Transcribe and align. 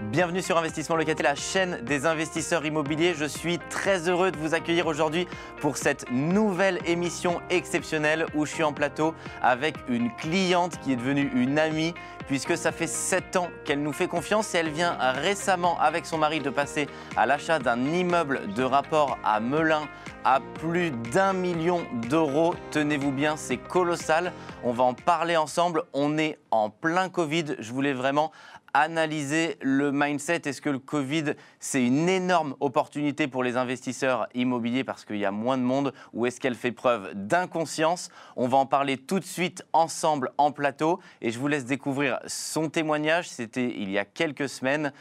Bienvenue 0.00 0.42
sur 0.42 0.56
Investissement 0.56 0.94
Locatif, 0.94 1.24
la 1.24 1.34
chaîne 1.34 1.80
des 1.82 2.06
investisseurs 2.06 2.64
immobiliers. 2.64 3.14
Je 3.14 3.24
suis 3.24 3.58
très 3.68 4.08
heureux 4.08 4.30
de 4.30 4.36
vous 4.36 4.54
accueillir 4.54 4.86
aujourd'hui 4.86 5.26
pour 5.60 5.76
cette 5.76 6.08
nouvelle 6.12 6.78
émission 6.86 7.40
exceptionnelle 7.50 8.24
où 8.36 8.46
je 8.46 8.52
suis 8.54 8.62
en 8.62 8.72
plateau 8.72 9.12
avec 9.42 9.74
une 9.88 10.14
cliente 10.14 10.78
qui 10.80 10.92
est 10.92 10.96
devenue 10.96 11.28
une 11.34 11.58
amie 11.58 11.94
puisque 12.28 12.56
ça 12.56 12.70
fait 12.70 12.86
7 12.86 13.36
ans 13.36 13.48
qu'elle 13.64 13.82
nous 13.82 13.92
fait 13.92 14.06
confiance 14.06 14.54
et 14.54 14.58
elle 14.58 14.70
vient 14.70 14.96
récemment 15.00 15.80
avec 15.80 16.06
son 16.06 16.18
mari 16.18 16.38
de 16.38 16.50
passer 16.50 16.86
à 17.16 17.26
l'achat 17.26 17.58
d'un 17.58 17.82
immeuble 17.84 18.52
de 18.54 18.62
rapport 18.62 19.18
à 19.24 19.40
Melun 19.40 19.88
à 20.24 20.40
plus 20.60 20.90
d'un 20.90 21.32
million 21.32 21.86
d'euros. 22.08 22.54
Tenez-vous 22.70 23.12
bien, 23.12 23.36
c'est 23.36 23.56
colossal. 23.56 24.32
On 24.62 24.72
va 24.72 24.84
en 24.84 24.92
parler 24.92 25.36
ensemble. 25.36 25.84
On 25.94 26.18
est 26.18 26.38
en 26.50 26.68
plein 26.70 27.08
Covid. 27.08 27.56
Je 27.58 27.72
voulais 27.72 27.94
vraiment 27.94 28.30
analyser 28.78 29.56
le 29.60 29.90
mindset. 29.92 30.42
Est-ce 30.44 30.60
que 30.60 30.70
le 30.70 30.78
Covid, 30.78 31.34
c'est 31.58 31.84
une 31.84 32.08
énorme 32.08 32.54
opportunité 32.60 33.26
pour 33.26 33.42
les 33.42 33.56
investisseurs 33.56 34.28
immobiliers 34.34 34.84
parce 34.84 35.04
qu'il 35.04 35.16
y 35.16 35.24
a 35.24 35.32
moins 35.32 35.58
de 35.58 35.62
monde 35.62 35.92
ou 36.12 36.26
est-ce 36.26 36.40
qu'elle 36.40 36.54
fait 36.54 36.72
preuve 36.72 37.10
d'inconscience? 37.14 38.08
On 38.36 38.46
va 38.46 38.58
en 38.58 38.66
parler 38.66 38.96
tout 38.96 39.18
de 39.18 39.24
suite 39.24 39.64
ensemble 39.72 40.30
en 40.38 40.52
plateau 40.52 41.00
et 41.20 41.30
je 41.30 41.38
vous 41.38 41.48
laisse 41.48 41.64
découvrir 41.64 42.20
son 42.26 42.68
témoignage. 42.68 43.28
C'était 43.28 43.74
il 43.76 43.90
y 43.90 43.98
a 43.98 44.04
quelques 44.04 44.48
semaines 44.48 44.92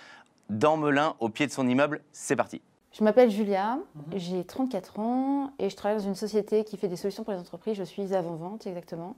dans 0.49 0.77
Melun, 0.77 1.15
au 1.19 1.29
pied 1.29 1.45
de 1.45 1.51
son 1.51 1.67
immeuble. 1.67 2.01
C'est 2.11 2.35
parti. 2.35 2.61
Je 2.93 3.03
m'appelle 3.03 3.29
Julia, 3.29 3.77
mhm. 3.93 4.17
j'ai 4.17 4.43
34 4.43 4.99
ans 4.99 5.51
et 5.59 5.69
je 5.69 5.75
travaille 5.75 5.99
dans 5.99 6.07
une 6.07 6.15
société 6.15 6.63
qui 6.63 6.77
fait 6.77 6.87
des 6.87 6.95
solutions 6.95 7.23
pour 7.23 7.33
les 7.33 7.39
entreprises. 7.39 7.77
Je 7.77 7.83
suis 7.83 8.15
avant-vente 8.15 8.65
exactement. 8.65 9.15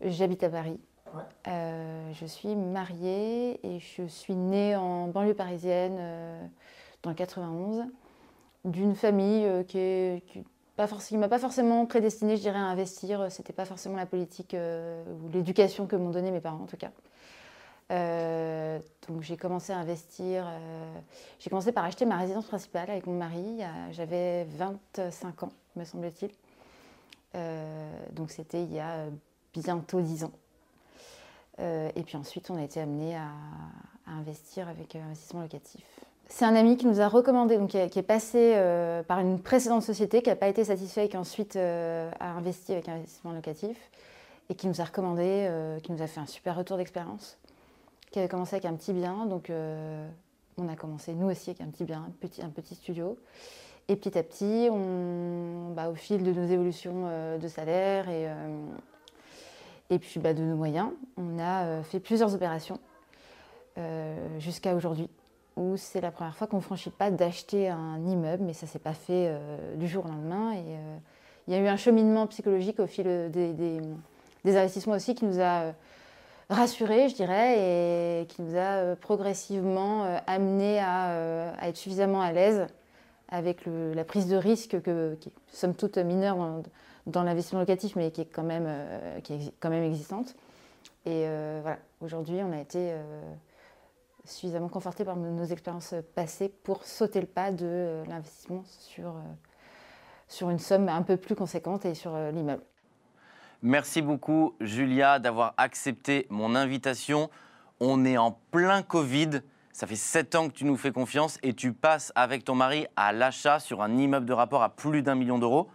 J'habite 0.00 0.42
à 0.42 0.48
Paris. 0.48 0.80
Euh, 1.48 2.12
je 2.12 2.26
suis 2.26 2.54
mariée 2.54 3.60
et 3.66 3.78
je 3.78 4.06
suis 4.06 4.34
née 4.34 4.76
en 4.76 5.08
banlieue 5.08 5.34
parisienne 5.34 5.96
euh, 5.98 6.46
dans 7.02 7.10
le 7.10 7.16
91 7.16 7.84
d'une 8.64 8.94
famille 8.94 9.44
euh, 9.44 9.62
qui 9.62 9.78
est 9.78 10.22
m'a 10.78 11.28
pas 11.28 11.38
forcément 11.38 11.86
prédestinée, 11.86 12.36
je 12.36 12.42
dirais, 12.42 12.58
à 12.58 12.64
investir. 12.64 13.28
C'était 13.30 13.54
pas 13.54 13.64
forcément 13.64 13.96
la 13.96 14.04
politique 14.04 14.54
ou 14.54 15.28
l'éducation 15.32 15.86
que 15.86 15.96
m'ont 15.96 16.10
donné 16.10 16.30
mes 16.30 16.42
parents 16.42 16.64
en 16.64 16.66
tout 16.66 16.76
cas. 16.76 16.90
donc 19.08 19.22
j'ai 19.22 19.38
commencé 19.38 19.72
à 19.72 19.78
investir. 19.78 20.46
j'ai 21.38 21.48
commencé 21.48 21.72
par 21.72 21.86
acheter 21.86 22.04
ma 22.04 22.18
résidence 22.18 22.44
principale 22.44 22.90
avec 22.90 23.06
mon 23.06 23.16
mari. 23.16 23.60
J'avais 23.92 24.44
25 24.44 25.44
ans, 25.44 25.52
me 25.76 25.84
semble-t-il. 25.84 26.30
donc 28.12 28.30
c'était 28.30 28.62
il 28.62 28.74
y 28.74 28.78
a 28.78 29.06
bientôt 29.54 30.02
10 30.02 30.24
ans. 30.24 30.32
Euh, 31.60 31.90
et 31.96 32.02
puis 32.02 32.16
ensuite, 32.16 32.50
on 32.50 32.56
a 32.56 32.62
été 32.62 32.80
amené 32.80 33.16
à, 33.16 33.28
investir 34.06 34.68
avec 34.68 34.94
euh, 34.94 35.02
investissement 35.04 35.42
locatif. 35.42 35.84
C'est 36.28 36.44
un 36.44 36.54
ami 36.54 36.76
qui 36.76 36.86
nous 36.86 37.00
a 37.00 37.08
recommandé, 37.08 37.56
donc 37.56 37.70
qui, 37.70 37.78
est 37.78 38.02
passé 38.02 38.52
euh, 38.56 39.02
par 39.02 39.20
une 39.20 39.40
précédente 39.40 39.82
société, 39.82 40.22
qui 40.22 40.28
n'a 40.28 40.36
pas 40.36 40.48
été 40.48 40.64
satisfait 40.64 41.06
et 41.06 41.08
qui 41.08 41.16
ensuite 41.16 41.56
a 41.56 42.10
investi 42.20 42.72
avec 42.72 42.88
investissement 42.88 43.32
locatif, 43.32 43.76
et 44.50 44.54
qui 44.54 44.66
nous 44.66 44.80
a 44.80 44.84
recommandé, 44.84 45.48
qui 45.84 45.92
nous 45.92 46.02
a 46.02 46.08
fait 46.08 46.18
un 46.18 46.26
super 46.26 46.56
retour 46.56 46.78
d'expérience, 46.78 47.38
qui 48.10 48.18
avait 48.18 48.28
commencé 48.28 48.56
avec 48.56 48.64
un 48.64 48.74
petit 48.74 48.92
bien, 48.92 49.26
donc 49.26 49.52
on 50.58 50.68
a 50.68 50.74
commencé 50.74 51.14
nous 51.14 51.30
aussi 51.30 51.50
avec 51.50 51.60
un 51.60 51.66
petit 51.66 51.84
bien, 51.84 52.08
un 52.42 52.50
petit, 52.50 52.74
studio. 52.74 53.16
Et 53.86 53.94
petit 53.94 54.18
à 54.18 54.24
petit, 54.24 54.68
bah, 55.76 55.88
au 55.90 55.94
fil 55.94 56.24
de 56.24 56.32
nos 56.32 56.48
évolutions 56.48 57.38
de 57.38 57.48
salaire 57.48 58.08
et, 58.08 58.28
et 59.90 59.98
puis 59.98 60.20
bah, 60.20 60.34
de 60.34 60.42
nos 60.42 60.56
moyens, 60.56 60.90
on 61.16 61.38
a 61.38 61.64
euh, 61.64 61.82
fait 61.82 62.00
plusieurs 62.00 62.34
opérations 62.34 62.80
euh, 63.78 64.38
jusqu'à 64.38 64.74
aujourd'hui, 64.74 65.08
où 65.56 65.76
c'est 65.76 66.00
la 66.00 66.10
première 66.10 66.34
fois 66.34 66.46
qu'on 66.46 66.56
ne 66.56 66.62
franchit 66.62 66.90
pas 66.90 67.10
d'acheter 67.10 67.68
un 67.68 68.04
immeuble, 68.04 68.42
mais 68.42 68.52
ça 68.52 68.66
ne 68.66 68.70
s'est 68.70 68.78
pas 68.78 68.94
fait 68.94 69.28
euh, 69.28 69.76
du 69.76 69.86
jour 69.86 70.04
au 70.04 70.08
lendemain. 70.08 70.54
Et 70.54 70.76
il 71.46 71.54
y 71.54 71.56
a 71.56 71.60
eu 71.60 71.68
un 71.68 71.76
cheminement 71.76 72.26
psychologique 72.26 72.80
au 72.80 72.86
fil 72.86 73.30
des, 73.30 73.80
investissements 74.44 74.94
aussi 74.94 75.14
qui 75.14 75.24
nous 75.24 75.40
a 75.40 75.72
rassurés, 76.50 77.08
je 77.08 77.14
dirais, 77.14 78.22
et 78.22 78.26
qui 78.26 78.42
nous 78.42 78.56
a 78.56 78.96
progressivement 78.96 80.04
amenés 80.26 80.80
à, 80.80 81.52
être 81.62 81.76
suffisamment 81.76 82.20
à 82.20 82.32
l'aise 82.32 82.66
avec 83.28 83.66
la 83.66 84.04
prise 84.04 84.28
de 84.28 84.36
risque 84.36 84.80
que, 84.82 85.14
qui 85.20 85.32
somme 85.48 85.74
toute 85.74 85.98
mineure 85.98 86.62
dans 87.06 87.22
l'investissement 87.22 87.60
locatif, 87.60 87.96
mais 87.96 88.10
qui 88.10 88.20
est 88.22 88.26
quand 88.26 88.42
même, 88.42 88.66
euh, 88.66 89.20
qui 89.20 89.34
est 89.34 89.54
quand 89.60 89.70
même 89.70 89.84
existante. 89.84 90.34
Et 91.04 91.24
euh, 91.26 91.60
voilà, 91.62 91.78
aujourd'hui, 92.00 92.40
on 92.42 92.52
a 92.52 92.60
été 92.60 92.90
euh, 92.92 93.02
suffisamment 94.24 94.68
conforté 94.68 95.04
par 95.04 95.16
nos 95.16 95.44
expériences 95.44 95.94
passées 96.14 96.48
pour 96.48 96.84
sauter 96.84 97.20
le 97.20 97.26
pas 97.26 97.52
de 97.52 98.02
l'investissement 98.08 98.64
sur, 98.66 99.14
sur 100.28 100.50
une 100.50 100.58
somme 100.58 100.88
un 100.88 101.02
peu 101.02 101.16
plus 101.16 101.36
conséquente 101.36 101.84
et 101.84 101.94
sur 101.94 102.16
l'immeuble. 102.32 102.62
Merci 103.62 104.02
beaucoup, 104.02 104.54
Julia, 104.60 105.18
d'avoir 105.18 105.54
accepté 105.56 106.26
mon 106.28 106.54
invitation. 106.54 107.30
On 107.78 108.04
est 108.04 108.18
en 108.18 108.32
plein 108.50 108.82
Covid. 108.82 109.42
Ça 109.76 109.86
fait 109.86 109.94
7 109.94 110.34
ans 110.36 110.48
que 110.48 110.54
tu 110.54 110.64
nous 110.64 110.78
fais 110.78 110.90
confiance 110.90 111.36
et 111.42 111.52
tu 111.52 111.74
passes 111.74 112.10
avec 112.14 112.44
ton 112.44 112.54
mari 112.54 112.86
à 112.96 113.12
l'achat 113.12 113.60
sur 113.60 113.82
un 113.82 113.94
immeuble 113.98 114.24
de 114.24 114.32
rapport 114.32 114.62
à 114.62 114.74
plus 114.74 115.02
d'un 115.02 115.14
million 115.14 115.38
d'euros 115.38 115.68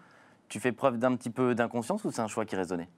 tu 0.50 0.60
fais 0.60 0.72
preuve 0.72 0.98
d'un 0.98 1.16
petit 1.16 1.30
peu 1.30 1.54
d'inconscience 1.54 2.04
ou 2.04 2.12
c'est 2.12 2.22
un 2.22 2.28
choix 2.28 2.44
qui 2.44 2.56
est 2.56 2.58
raisonné? 2.58 2.90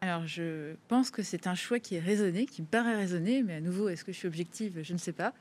Alors, 0.00 0.26
je 0.26 0.74
pense 0.88 1.12
que 1.12 1.22
c'est 1.22 1.46
un 1.46 1.54
choix 1.54 1.78
qui 1.78 1.94
est 1.94 2.00
raisonné, 2.00 2.46
qui 2.46 2.60
me 2.60 2.66
paraît 2.66 2.96
raisonné, 2.96 3.44
mais 3.44 3.54
à 3.54 3.60
nouveau, 3.60 3.88
est-ce 3.88 4.04
que 4.04 4.10
je 4.10 4.18
suis 4.18 4.26
objective? 4.26 4.80
Je 4.82 4.92
ne 4.92 4.98
sais 4.98 5.12
pas. 5.12 5.32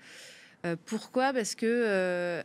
Euh, 0.68 0.76
pourquoi? 0.86 1.34
Parce 1.34 1.56
que 1.56 1.66
euh, 1.66 2.44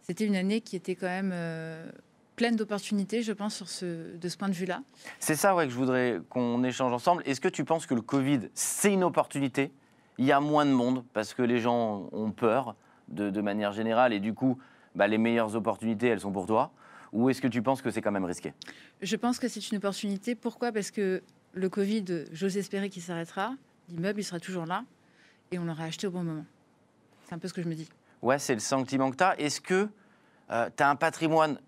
c'était 0.00 0.24
une 0.24 0.34
année 0.34 0.62
qui 0.62 0.76
était 0.76 0.94
quand 0.94 1.08
même 1.08 1.30
euh, 1.34 1.88
pleine 2.36 2.56
d'opportunités, 2.56 3.22
je 3.22 3.32
pense, 3.32 3.54
sur 3.54 3.68
ce, 3.68 4.16
de 4.16 4.28
ce 4.30 4.38
point 4.38 4.48
de 4.48 4.54
vue-là. 4.54 4.82
C'est 5.20 5.36
ça 5.36 5.54
ouais, 5.54 5.66
que 5.66 5.72
je 5.72 5.76
voudrais 5.76 6.20
qu'on 6.30 6.64
échange 6.64 6.94
ensemble. 6.94 7.22
Est-ce 7.26 7.42
que 7.42 7.48
tu 7.48 7.66
penses 7.66 7.84
que 7.84 7.94
le 7.94 8.00
Covid, 8.00 8.48
c'est 8.54 8.94
une 8.94 9.04
opportunité? 9.04 9.72
Il 10.18 10.24
y 10.24 10.32
a 10.32 10.40
moins 10.40 10.64
de 10.64 10.70
monde 10.70 11.04
parce 11.12 11.34
que 11.34 11.42
les 11.42 11.58
gens 11.58 12.08
ont 12.12 12.30
peur 12.30 12.74
de, 13.08 13.30
de 13.30 13.40
manière 13.40 13.72
générale 13.72 14.12
et 14.12 14.20
du 14.20 14.34
coup, 14.34 14.58
bah, 14.94 15.06
les 15.06 15.18
meilleures 15.18 15.54
opportunités, 15.56 16.08
elles 16.08 16.20
sont 16.20 16.32
pour 16.32 16.46
toi 16.46 16.72
ou 17.12 17.30
est-ce 17.30 17.40
que 17.40 17.48
tu 17.48 17.62
penses 17.62 17.82
que 17.82 17.90
c'est 17.90 18.02
quand 18.02 18.12
même 18.12 18.24
risqué? 18.24 18.52
Je 19.00 19.16
pense 19.16 19.38
que 19.38 19.48
c'est 19.48 19.70
une 19.70 19.78
opportunité. 19.78 20.34
Pourquoi? 20.34 20.72
Parce 20.72 20.90
que 20.90 21.22
le 21.52 21.68
Covid, 21.68 22.04
j'ose 22.32 22.56
espérer 22.56 22.90
qu'il 22.90 23.02
s'arrêtera. 23.02 23.54
L'immeuble, 23.88 24.20
il 24.20 24.24
sera 24.24 24.40
toujours 24.40 24.66
là 24.66 24.84
et 25.50 25.58
on 25.58 25.64
l'aura 25.64 25.84
acheté 25.84 26.06
au 26.06 26.10
bon 26.10 26.24
moment. 26.24 26.44
C'est 27.26 27.34
un 27.34 27.38
peu 27.38 27.48
ce 27.48 27.54
que 27.54 27.62
je 27.62 27.68
me 27.68 27.74
dis. 27.74 27.88
Ouais, 28.22 28.38
c'est 28.38 28.54
le 28.54 28.60
sentiment 28.60 29.10
que 29.10 29.16
tu 29.16 29.24
as. 29.24 29.38
Est-ce 29.40 29.60
que 29.60 29.88
euh, 30.50 30.70
tu 30.76 30.82
as 30.82 30.90
un 30.90 30.96
patrimoine 30.96 31.58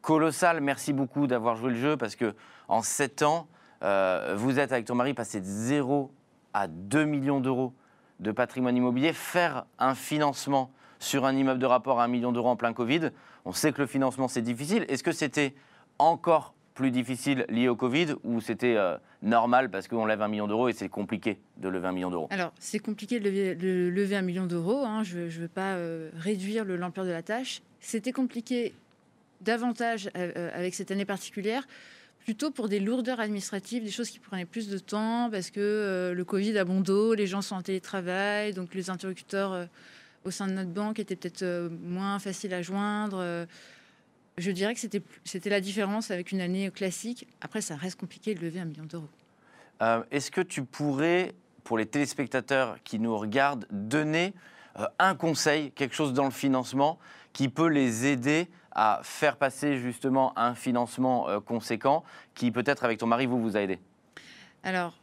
colossal? 0.00 0.60
Merci 0.60 0.92
beaucoup 0.92 1.26
d'avoir 1.26 1.56
joué 1.56 1.70
le 1.70 1.76
jeu 1.76 1.96
parce 1.96 2.16
que 2.16 2.34
en 2.68 2.82
7 2.82 3.22
ans, 3.22 3.48
euh, 3.82 4.34
vous 4.36 4.58
êtes 4.58 4.72
avec 4.72 4.86
ton 4.86 4.94
mari 4.94 5.14
passé 5.14 5.40
de 5.40 5.46
0 5.46 6.10
à 6.58 6.66
2 6.66 7.04
millions 7.04 7.40
d'euros 7.40 7.72
de 8.18 8.32
patrimoine 8.32 8.76
immobilier. 8.76 9.12
Faire 9.12 9.66
un 9.78 9.94
financement 9.94 10.72
sur 10.98 11.24
un 11.24 11.36
immeuble 11.36 11.60
de 11.60 11.66
rapport 11.66 12.00
à 12.00 12.04
un 12.04 12.08
million 12.08 12.32
d'euros 12.32 12.48
en 12.48 12.56
plein 12.56 12.72
Covid. 12.72 13.10
On 13.44 13.52
sait 13.52 13.72
que 13.72 13.80
le 13.80 13.86
financement, 13.86 14.26
c'est 14.26 14.42
difficile. 14.42 14.84
Est-ce 14.88 15.04
que 15.04 15.12
c'était 15.12 15.54
encore 16.00 16.54
plus 16.74 16.90
difficile 16.90 17.44
lié 17.48 17.68
au 17.68 17.76
Covid 17.76 18.14
ou 18.24 18.40
c'était 18.40 18.76
euh, 18.76 18.96
normal 19.22 19.70
parce 19.70 19.86
qu'on 19.88 20.06
lève 20.06 20.22
un 20.22 20.28
million 20.28 20.46
d'euros 20.48 20.68
et 20.68 20.72
c'est 20.72 20.88
compliqué 20.88 21.38
de 21.58 21.68
lever 21.68 21.86
un 21.88 21.92
million 21.92 22.10
d'euros? 22.10 22.26
Alors, 22.30 22.52
c'est 22.58 22.80
compliqué 22.80 23.20
de 23.20 23.28
lever, 23.28 24.16
un 24.16 24.22
million 24.22 24.46
d'euros. 24.46 24.84
Hein. 24.84 25.04
Je 25.04 25.18
ne 25.20 25.28
veux 25.28 25.48
pas 25.48 25.74
euh, 25.74 26.10
réduire 26.16 26.64
l'ampleur 26.64 27.06
de 27.06 27.12
la 27.12 27.22
tâche. 27.22 27.62
C'était 27.80 28.12
compliqué 28.12 28.74
davantage 29.40 30.10
euh, 30.16 30.50
avec 30.52 30.74
cette 30.74 30.90
année 30.90 31.04
particulière 31.04 31.64
plutôt 32.24 32.50
pour 32.50 32.68
des 32.68 32.80
lourdeurs 32.80 33.20
administratives, 33.20 33.82
des 33.82 33.90
choses 33.90 34.10
qui 34.10 34.18
prenaient 34.18 34.44
plus 34.44 34.68
de 34.68 34.78
temps 34.78 35.30
parce 35.30 35.50
que 35.50 36.12
le 36.14 36.24
Covid 36.24 36.58
a 36.58 36.64
bon 36.64 36.80
dos, 36.80 37.14
les 37.14 37.26
gens 37.26 37.42
sont 37.42 37.56
en 37.56 37.62
télétravail, 37.62 38.52
donc 38.52 38.74
les 38.74 38.90
interlocuteurs 38.90 39.68
au 40.24 40.30
sein 40.30 40.46
de 40.46 40.52
notre 40.52 40.70
banque 40.70 40.98
était 40.98 41.16
peut-être 41.16 41.42
euh, 41.42 41.68
moins 41.82 42.18
facile 42.18 42.54
à 42.54 42.62
joindre. 42.62 43.18
Euh, 43.20 43.46
je 44.36 44.50
dirais 44.50 44.74
que 44.74 44.80
c'était 44.80 45.50
la 45.50 45.60
différence 45.60 46.10
avec 46.10 46.30
une 46.30 46.40
année 46.40 46.70
classique. 46.70 47.26
Après, 47.40 47.60
ça 47.60 47.74
reste 47.74 47.98
compliqué 47.98 48.34
de 48.34 48.40
lever 48.40 48.60
un 48.60 48.66
million 48.66 48.84
d'euros. 48.84 49.08
Euh, 49.82 50.02
est-ce 50.12 50.30
que 50.30 50.40
tu 50.40 50.62
pourrais, 50.64 51.34
pour 51.64 51.76
les 51.76 51.86
téléspectateurs 51.86 52.78
qui 52.84 53.00
nous 53.00 53.16
regardent, 53.16 53.66
donner 53.72 54.32
un 55.00 55.16
conseil, 55.16 55.72
quelque 55.72 55.94
chose 55.96 56.12
dans 56.12 56.24
le 56.24 56.30
financement 56.30 57.00
qui 57.32 57.48
peut 57.48 57.66
les 57.66 58.06
aider 58.06 58.48
à 58.72 59.00
faire 59.02 59.36
passer 59.36 59.78
justement 59.78 60.38
un 60.38 60.54
financement 60.54 61.40
conséquent 61.40 62.04
qui 62.34 62.50
peut-être 62.50 62.84
avec 62.84 62.98
ton 62.98 63.06
mari 63.06 63.26
vous 63.26 63.40
vous 63.40 63.56
a 63.56 63.60
aidé? 63.60 63.78
Alors, 64.62 64.94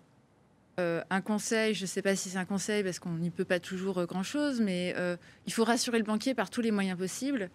Euh, 0.78 1.02
un 1.10 1.22
conseil, 1.22 1.74
je 1.74 1.84
ne 1.84 1.88
sais 1.88 2.02
pas 2.02 2.18
si 2.18 2.28
c'est 2.30 2.38
un 2.38 2.44
conseil 2.44 2.84
parce 2.84 3.00
qu'on 3.00 3.12
n'y 3.18 3.30
peut 3.30 3.46
pas 3.46 3.62
toujours 3.62 4.00
euh, 4.00 4.06
grand-chose, 4.06 4.60
mais 4.60 4.94
euh, 4.98 5.16
il 5.46 5.54
faut 5.54 5.64
rassurer 5.64 6.00
le 6.00 6.04
banquier 6.04 6.34
par 6.34 6.50
tous 6.50 6.60
les 6.60 6.72
moyens 6.72 6.98
possibles. 6.98 7.50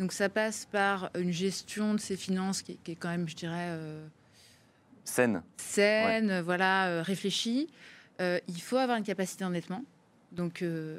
Donc 0.00 0.10
ça 0.10 0.28
passe 0.28 0.66
par 0.66 1.08
une 1.16 1.30
gestion 1.30 1.94
de 1.94 2.00
ses 2.00 2.16
finances 2.16 2.62
qui, 2.62 2.76
qui 2.78 2.90
est 2.90 2.96
quand 2.96 3.10
même, 3.10 3.28
je 3.28 3.36
dirais, 3.36 3.68
euh, 3.70 4.04
Saine. 5.04 5.42
saine, 5.56 6.30
euh, 6.32 6.42
voilà, 6.42 6.88
euh, 6.88 7.02
réfléchie. 7.02 7.68
Euh, 8.20 8.40
il 8.48 8.60
faut 8.60 8.76
avoir 8.78 8.98
une 8.98 9.04
capacité 9.04 9.44
d'endettement. 9.44 9.84
Donc 10.32 10.60
euh, 10.62 10.98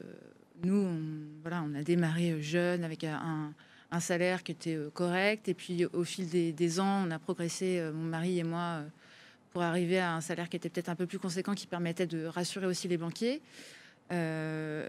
nous, 0.64 0.78
on, 0.78 1.00
voilà, 1.42 1.62
on 1.62 1.76
a 1.76 1.84
démarré 1.84 2.32
euh, 2.32 2.42
jeune 2.42 2.86
avec 2.86 3.04
un, 3.04 3.52
un 3.96 4.00
salaire 4.00 4.44
qui 4.44 4.52
était 4.52 4.76
euh, 4.76 4.90
correct, 4.94 5.48
et 5.48 5.54
puis 5.54 5.86
au 5.86 6.04
fil 6.04 6.30
des, 6.30 6.52
des 6.52 6.80
ans, 6.80 7.04
on 7.08 7.12
a 7.12 7.20
progressé, 7.20 7.80
euh, 7.80 7.92
mon 7.94 8.04
mari 8.04 8.40
et 8.40 8.44
moi, 8.44 8.80
euh, 8.80 8.84
pour 9.52 9.62
arriver 9.64 10.00
à 10.00 10.14
un 10.14 10.22
salaire 10.22 10.50
qui 10.50 10.58
était 10.58 10.70
peut-être 10.70 10.90
un 10.90 10.96
peu 10.96 11.06
plus 11.06 11.20
conséquent, 11.20 11.54
qui 11.54 11.68
permettait 11.68 12.08
de 12.08 12.26
rassurer 12.26 12.66
aussi 12.66 12.88
les 12.88 12.98
banquiers. 12.98 13.42
Euh, 14.12 14.88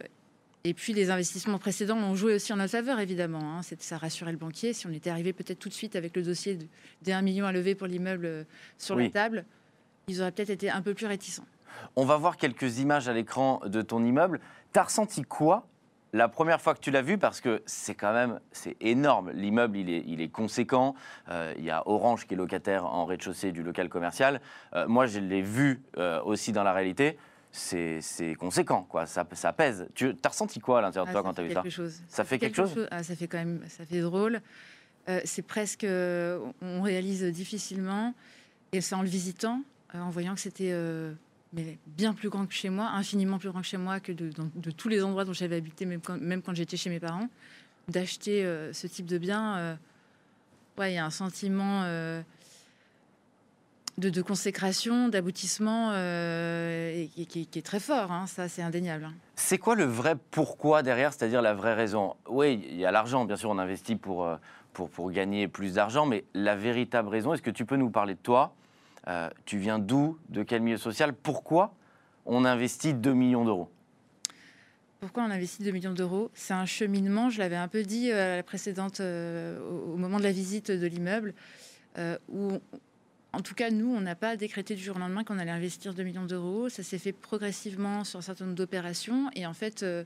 et 0.65 0.75
puis 0.75 0.93
les 0.93 1.11
investissements 1.11 1.59
précédents 1.59 1.97
ont 1.97 2.17
joué 2.17 2.35
aussi 2.35 2.53
en 2.53 2.57
notre 2.57 2.73
faveur, 2.73 2.99
évidemment. 2.99 3.59
Hein. 3.59 3.61
Ça 3.79 3.99
rassurait 3.99 4.33
le 4.33 4.39
banquier. 4.39 4.73
Si 4.73 4.87
on 4.87 4.91
était 4.93 5.11
arrivé 5.11 5.33
peut-être 5.33 5.61
tout 5.61 5.69
de 5.69 5.75
suite 5.75 5.95
avec 5.95 6.17
le 6.17 6.23
dossier 6.23 6.57
de- 6.57 6.67
des 7.03 7.13
1 7.13 7.23
million 7.23 7.47
à 7.47 7.53
lever 7.53 7.77
pour 7.77 7.87
l'immeuble 7.87 8.47
sur 8.77 8.97
Oui. 8.97 9.05
la 9.05 9.11
table, 9.11 9.45
ils 10.09 10.21
auraient 10.21 10.33
peut-être 10.33 10.51
été 10.51 10.69
un 10.69 10.83
peu 10.83 10.93
plus 10.95 11.07
réticents. 11.07 11.47
On 11.95 12.05
va 12.05 12.17
voir 12.17 12.37
quelques 12.37 12.79
images 12.79 13.07
à 13.09 13.13
l'écran 13.13 13.61
de 13.67 13.81
ton 13.83 14.05
immeuble. 14.05 14.41
T'as 14.73 14.83
ressenti 14.85 15.23
quoi 15.23 15.69
la 16.17 16.29
première 16.29 16.61
fois 16.61 16.75
que 16.75 16.81
tu 16.81 16.91
l'as 16.91 17.03
vu 17.03 17.19
Parce 17.19 17.41
que 17.41 17.63
c'est 17.67 17.95
quand 17.95 18.13
même 18.13 18.41
c'est 18.51 18.77
énorme. 18.81 19.31
L'immeuble, 19.33 19.77
il 19.77 19.91
est, 19.91 20.03
il 20.07 20.21
est 20.21 20.29
conséquent. 20.29 20.95
Euh, 21.29 21.53
il 21.59 21.65
y 21.65 21.71
a 21.71 21.87
Orange 21.87 22.27
qui 22.27 22.35
est 22.35 22.37
locataire 22.37 22.87
en 22.87 23.05
rez-de-chaussée 23.05 23.53
du 23.53 23.63
local 23.63 23.89
commercial. 23.89 24.41
Euh, 24.75 24.89
moi, 24.89 25.07
je 25.07 25.21
l'ai 25.21 25.43
vu 25.43 25.83
euh, 25.99 26.23
aussi 26.23 26.53
dans 26.53 26.63
la 26.63 26.73
réalité. 26.73 27.19
C'est 27.53 28.01
conséquent, 28.39 28.83
quoi. 28.83 29.07
Ça, 29.07 29.27
ça 29.33 29.53
pèse. 29.53 29.89
Tu 29.95 30.15
as 30.23 30.29
ressenti 30.29 30.59
quoi 30.59 30.79
à 30.79 30.83
l'intérieur 30.83 31.07
de 31.07 31.11
Ah, 31.11 31.13
toi 31.13 31.23
quand 31.23 31.35
tu 31.35 31.41
as 31.41 31.45
vu 31.45 31.55
ça 31.55 31.63
chose. 31.71 32.03
Ça 32.09 32.25
fait 32.25 32.39
quelque 32.39 32.57
chose 32.57 32.87
Ah, 32.91 33.03
Ça 33.03 33.17
fait 33.17 33.29
quand 33.29 33.39
même, 33.39 33.63
ça 33.69 33.87
fait 33.87 34.01
drôle. 34.01 34.41
C'est 35.25 35.43
presque, 35.47 35.87
on 35.87 36.83
réalise 36.83 37.23
difficilement, 37.25 38.13
et 38.73 38.81
c'est 38.81 38.97
en 38.97 39.03
le 39.03 39.09
visitant, 39.09 39.63
en 39.95 40.11
voyant 40.11 40.35
que 40.35 40.41
c'était 40.41 40.75
mais 41.53 41.79
bien 41.87 42.15
plus 42.15 42.29
grand 42.29 42.47
que 42.47 42.55
chez 42.55 42.71
moi, 42.71 42.89
infiniment 42.95 43.39
plus 43.39 43.51
grand 43.51 43.61
que 43.61 43.67
chez 43.67 43.77
moi, 43.77 44.01
que 44.01 44.13
de, 44.13 44.31
tous 44.71 44.89
les 44.89 45.03
endroits 45.03 45.25
dont 45.25 45.33
j'avais 45.33 45.57
habité, 45.57 45.87
même 45.87 46.01
quand, 46.01 46.55
j'étais 46.55 46.77
chez 46.77 46.91
mes 46.91 47.01
parents, 47.01 47.29
d'acheter 47.89 48.45
euh, 48.45 48.73
ce 48.73 48.87
type 48.87 49.07
de 49.07 49.19
bien. 49.19 49.57
euh, 49.57 49.75
ouais, 50.79 50.93
il 50.93 50.95
y 50.97 50.99
a 50.99 51.05
un 51.05 51.11
sentiment 51.11 51.83
euh, 51.85 52.21
de, 53.97 54.23
consécration, 54.23 55.09
d'aboutissement, 55.09 55.91
qui, 55.91 57.49
est 57.55 57.65
très 57.65 57.81
fort. 57.81 58.13
hein, 58.13 58.27
ça, 58.27 58.49
c'est 58.49 58.63
indéniable. 58.63 59.05
hein. 59.05 59.15
C'est 59.37 59.59
quoi 59.59 59.77
le 59.77 59.85
vrai 59.85 60.17
pourquoi 60.31 60.83
derrière, 60.83 61.13
c'est-à-dire 61.13 61.43
la 61.43 61.55
vraie 61.55 61.75
raison? 61.75 62.17
Oui, 62.29 62.67
il 62.69 62.77
y 62.77 62.85
a 62.85 62.91
l'argent, 62.91 63.25
bien 63.25 63.37
sûr, 63.37 63.51
on 63.51 63.59
investit 63.59 63.97
pour, 63.97 64.29
pour, 64.73 64.91
pour 64.91 65.11
gagner 65.13 65.47
plus 65.47 65.75
d'argent, 65.75 66.07
mais 66.07 66.25
la 66.35 66.57
véritable 66.57 67.09
raison, 67.09 67.33
est-ce 67.33 67.43
que 67.43 67.51
tu 67.51 67.65
peux 67.65 67.77
nous 67.77 67.91
parler 67.91 68.15
de 68.15 68.21
toi? 68.21 68.53
Euh, 69.09 69.31
Tu 69.45 69.59
viens 69.59 69.79
d'où 69.79 70.19
De 70.29 70.43
quel 70.43 70.63
milieu 70.63 70.79
social 70.79 71.15
Pourquoi 71.15 71.75
on 72.25 72.45
investit 72.45 72.95
2 72.95 73.13
millions 73.13 73.45
d'euros? 73.45 73.71
Pourquoi 75.01 75.25
on 75.25 75.31
investit 75.31 75.63
2 75.63 75.71
millions 75.71 75.93
d'euros? 75.93 76.31
C'est 76.35 76.55
un 76.55 76.67
cheminement, 76.67 77.31
je 77.31 77.39
l'avais 77.39 77.57
un 77.57 77.69
peu 77.69 77.83
dit 77.83 78.11
euh, 78.11 78.35
à 78.35 78.37
la 78.37 78.43
précédente, 78.43 79.01
euh, 79.01 79.61
au, 79.93 79.97
moment 79.97 80.19
de 80.19 80.25
la 80.25 80.33
visite 80.33 80.71
de 80.71 80.87
l'immeuble, 80.87 81.35
euh, 81.99 82.19
où, 82.29 82.59
en 83.37 83.43
tout 83.43 83.55
cas, 83.55 83.71
nous, 83.71 83.95
on 83.95 84.01
n'a 84.01 84.15
pas 84.15 84.37
décrété 84.37 84.75
du 84.75 84.83
jour 84.83 84.97
au 84.97 84.99
lendemain 84.99 85.23
qu'on 85.23 85.39
allait 85.39 85.51
investir 85.51 85.93
2 85.93 86.03
millions 86.03 86.25
d'euros. 86.25 86.71
Ça 86.71 86.83
s'est 86.83 86.99
fait 86.99 87.13
progressivement 87.13 88.03
sur 88.03 88.19
un 88.19 88.23
certain 88.23 88.47
nombre 88.47 88.57
d'opérations. 88.57 89.31
Et 89.35 89.47
en 89.47 89.53
fait, 89.53 89.83
euh, 89.83 90.05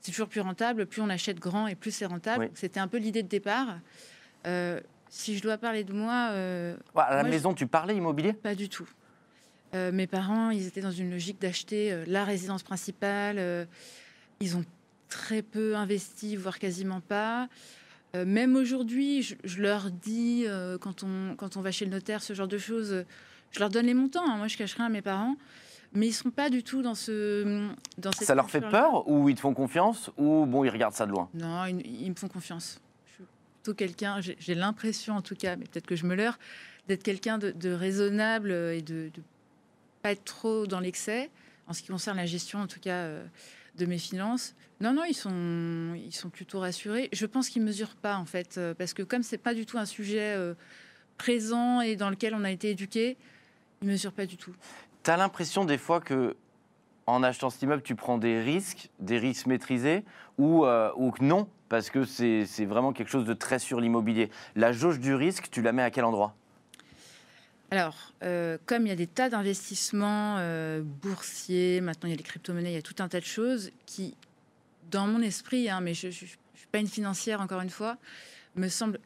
c'est 0.00 0.12
toujours 0.12 0.28
plus 0.28 0.42
rentable. 0.42 0.84
Plus 0.84 1.00
on 1.00 1.08
achète 1.08 1.38
grand 1.38 1.68
et 1.68 1.74
plus 1.74 1.90
c'est 1.90 2.04
rentable. 2.04 2.44
Oui. 2.44 2.50
C'était 2.54 2.80
un 2.80 2.88
peu 2.88 2.98
l'idée 2.98 3.22
de 3.22 3.28
départ. 3.28 3.78
Euh, 4.46 4.80
si 5.08 5.36
je 5.36 5.42
dois 5.42 5.58
parler 5.58 5.84
de 5.84 5.92
moi, 5.92 6.28
euh, 6.32 6.74
Ouais, 6.94 7.02
À 7.02 7.10
la 7.16 7.22
Moi, 7.22 7.30
je- 7.30 7.34
maison, 7.36 7.54
tu 7.54 7.66
parlais 7.66 7.96
immobilier? 7.96 8.32
Pas 8.32 8.54
du 8.54 8.68
tout. 8.68 8.88
Euh, 9.74 9.90
mes 9.92 10.06
parents, 10.06 10.50
ils 10.50 10.66
étaient 10.66 10.80
dans 10.80 10.90
une 10.92 11.10
logique 11.10 11.40
d'acheter 11.40 11.92
euh, 11.92 12.04
la 12.06 12.24
résidence 12.24 12.62
principale. 12.62 13.66
ils 14.40 14.56
ont 14.56 14.64
très 15.08 15.42
peu 15.42 15.76
investi, 15.76 16.36
voire 16.36 16.58
quasiment 16.58 17.00
pas. 17.00 17.48
Même 18.14 18.56
aujourd'hui, 18.56 19.22
je, 19.22 19.34
je 19.44 19.60
leur 19.60 19.90
dis, 19.90 20.46
quand, 20.80 21.02
on, 21.02 21.34
quand 21.36 21.56
on 21.58 21.60
va 21.60 21.70
chez 21.70 21.84
le 21.84 21.90
notaire, 21.90 22.22
ce 22.22 22.32
genre 22.32 22.48
de 22.48 22.56
choses, 22.58 23.04
je 23.50 23.58
leur 23.60 23.68
donne 23.68 23.86
les 23.86 23.94
montants. 23.94 24.24
hein. 24.26 24.36
Moi, 24.38 24.48
je 24.48 24.56
cache 24.56 24.74
rien 24.74 24.86
à 24.86 24.88
mes 24.88 25.02
parents. 25.02 25.36
Mais 25.92 26.06
ils 26.08 26.12
sont 26.12 26.30
pas 26.30 26.48
du 26.50 26.62
tout 26.62 26.82
dans 26.82 26.94
ce. 26.94 27.68
Dans 27.98 28.12
cette 28.12 28.26
Ça 28.26 28.34
leur 28.34 28.50
fait 28.50 28.60
peur 28.62 29.06
ou 29.08 29.28
ils 29.28 29.34
te 29.34 29.40
font 29.40 29.54
confiance 29.54 30.10
ou 30.16 30.44
bon, 30.46 30.64
ils 30.64 30.70
regardent 30.70 30.94
ça 30.94 31.06
de 31.06 31.10
loin? 31.12 31.28
Non, 31.34 31.64
ils, 31.66 31.80
ils 32.02 32.10
me 32.10 32.14
font 32.16 32.28
confiance. 32.28 32.80
Quelqu'un, 33.74 34.20
j'ai 34.20 34.54
l'impression 34.54 35.14
en 35.14 35.22
tout 35.22 35.36
cas, 35.36 35.56
mais 35.56 35.64
peut-être 35.64 35.86
que 35.86 35.96
je 35.96 36.06
me 36.06 36.14
leurre, 36.14 36.38
d'être 36.88 37.02
quelqu'un 37.02 37.38
de, 37.38 37.50
de 37.50 37.70
raisonnable 37.70 38.52
et 38.52 38.82
de 38.82 39.10
ne 39.16 39.22
pas 40.02 40.12
être 40.12 40.24
trop 40.24 40.66
dans 40.66 40.80
l'excès 40.80 41.30
en 41.66 41.72
ce 41.72 41.82
qui 41.82 41.88
concerne 41.88 42.16
la 42.16 42.26
gestion 42.26 42.60
en 42.60 42.66
tout 42.66 42.80
cas 42.80 43.04
euh, 43.04 43.24
de 43.76 43.86
mes 43.86 43.98
finances. 43.98 44.54
Non, 44.80 44.92
non, 44.92 45.04
ils 45.04 45.14
sont, 45.14 45.94
ils 45.96 46.14
sont 46.14 46.30
plutôt 46.30 46.60
rassurés. 46.60 47.08
Je 47.12 47.26
pense 47.26 47.48
qu'ils 47.48 47.62
mesurent 47.62 47.96
pas 47.96 48.16
en 48.16 48.24
fait, 48.24 48.58
euh, 48.58 48.74
parce 48.74 48.94
que 48.94 49.02
comme 49.02 49.22
c'est 49.22 49.38
pas 49.38 49.54
du 49.54 49.66
tout 49.66 49.78
un 49.78 49.86
sujet 49.86 50.34
euh, 50.36 50.54
présent 51.18 51.80
et 51.80 51.96
dans 51.96 52.10
lequel 52.10 52.34
on 52.34 52.44
a 52.44 52.50
été 52.50 52.70
éduqué, 52.70 53.16
ils 53.82 53.88
mesurent 53.88 54.12
pas 54.12 54.26
du 54.26 54.36
tout. 54.36 54.54
Tu 55.02 55.10
as 55.10 55.16
l'impression 55.16 55.64
des 55.64 55.78
fois 55.78 56.00
que 56.00 56.36
en 57.06 57.22
achetant 57.22 57.50
cet 57.50 57.62
immeuble, 57.62 57.82
tu 57.82 57.94
prends 57.94 58.18
des 58.18 58.40
risques, 58.40 58.90
des 58.98 59.18
risques 59.18 59.46
maîtrisés, 59.46 60.04
ou, 60.38 60.64
euh, 60.64 60.90
ou 60.96 61.12
non, 61.20 61.48
parce 61.68 61.90
que 61.90 62.04
c'est 62.04 62.64
vraiment 62.64 62.92
quelque 62.92 63.08
chose 63.08 63.24
de 63.24 63.32
très 63.32 63.58
sur 63.58 63.80
l'immobilier. 63.80 64.30
La 64.54 64.72
jauge 64.72 64.98
du 64.98 65.14
risque, 65.14 65.48
tu 65.50 65.62
la 65.62 65.72
mets 65.72 65.82
à 65.82 65.90
quel 65.90 66.04
endroit? 66.04 66.34
Alors, 67.70 68.12
euh, 68.22 68.58
comme 68.66 68.86
il 68.86 68.90
y 68.90 68.92
a 68.92 68.96
des 68.96 69.06
tas 69.08 69.28
d'investissements 69.28 70.36
euh, 70.38 70.82
boursiers, 70.82 71.80
maintenant 71.80 72.08
il 72.08 72.12
y 72.12 72.14
a 72.14 72.16
les 72.16 72.22
crypto-monnaies, 72.22 72.70
il 72.70 72.74
y 72.74 72.78
a 72.78 72.82
tout 72.82 72.94
un 73.00 73.08
tas 73.08 73.18
de 73.18 73.24
choses 73.24 73.70
qui, 73.86 74.16
dans 74.90 75.06
mon 75.06 75.20
esprit, 75.20 75.68
hein, 75.68 75.80
mais 75.80 75.94
je 75.94 76.08
ne 76.08 76.12
suis 76.12 76.38
pas 76.70 76.78
une 76.78 76.86
financière 76.86 77.40
encore 77.40 77.60
une 77.60 77.70
fois, 77.70 77.96
me 78.54 78.68
semblent 78.68 79.00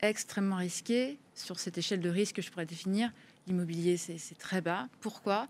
extrêmement 0.00 0.56
risquées 0.56 1.18
sur 1.34 1.58
cette 1.58 1.78
échelle 1.78 2.00
de 2.00 2.08
risque 2.10 2.36
que 2.36 2.42
je 2.42 2.50
pourrais 2.50 2.66
définir. 2.66 3.12
L'immobilier, 3.46 3.96
c'est 3.96 4.38
très 4.38 4.60
bas. 4.60 4.88
Pourquoi? 5.00 5.46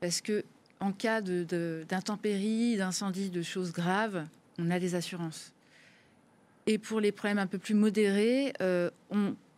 Parce 0.00 0.20
que 0.20 0.44
en 0.80 0.92
cas 0.92 1.20
de- 1.20 1.44
de- 1.44 1.84
d'intempéries, 1.88 2.76
d'incendie, 2.76 3.30
de 3.30 3.42
choses 3.42 3.72
graves, 3.72 4.26
on 4.58 4.70
a 4.70 4.78
des 4.78 4.94
assurances. 4.94 5.52
Et 6.66 6.78
pour 6.78 7.00
les 7.00 7.12
problèmes 7.12 7.38
un 7.38 7.46
peu 7.46 7.58
plus 7.58 7.74
modérés, 7.74 8.52
euh, 8.60 8.90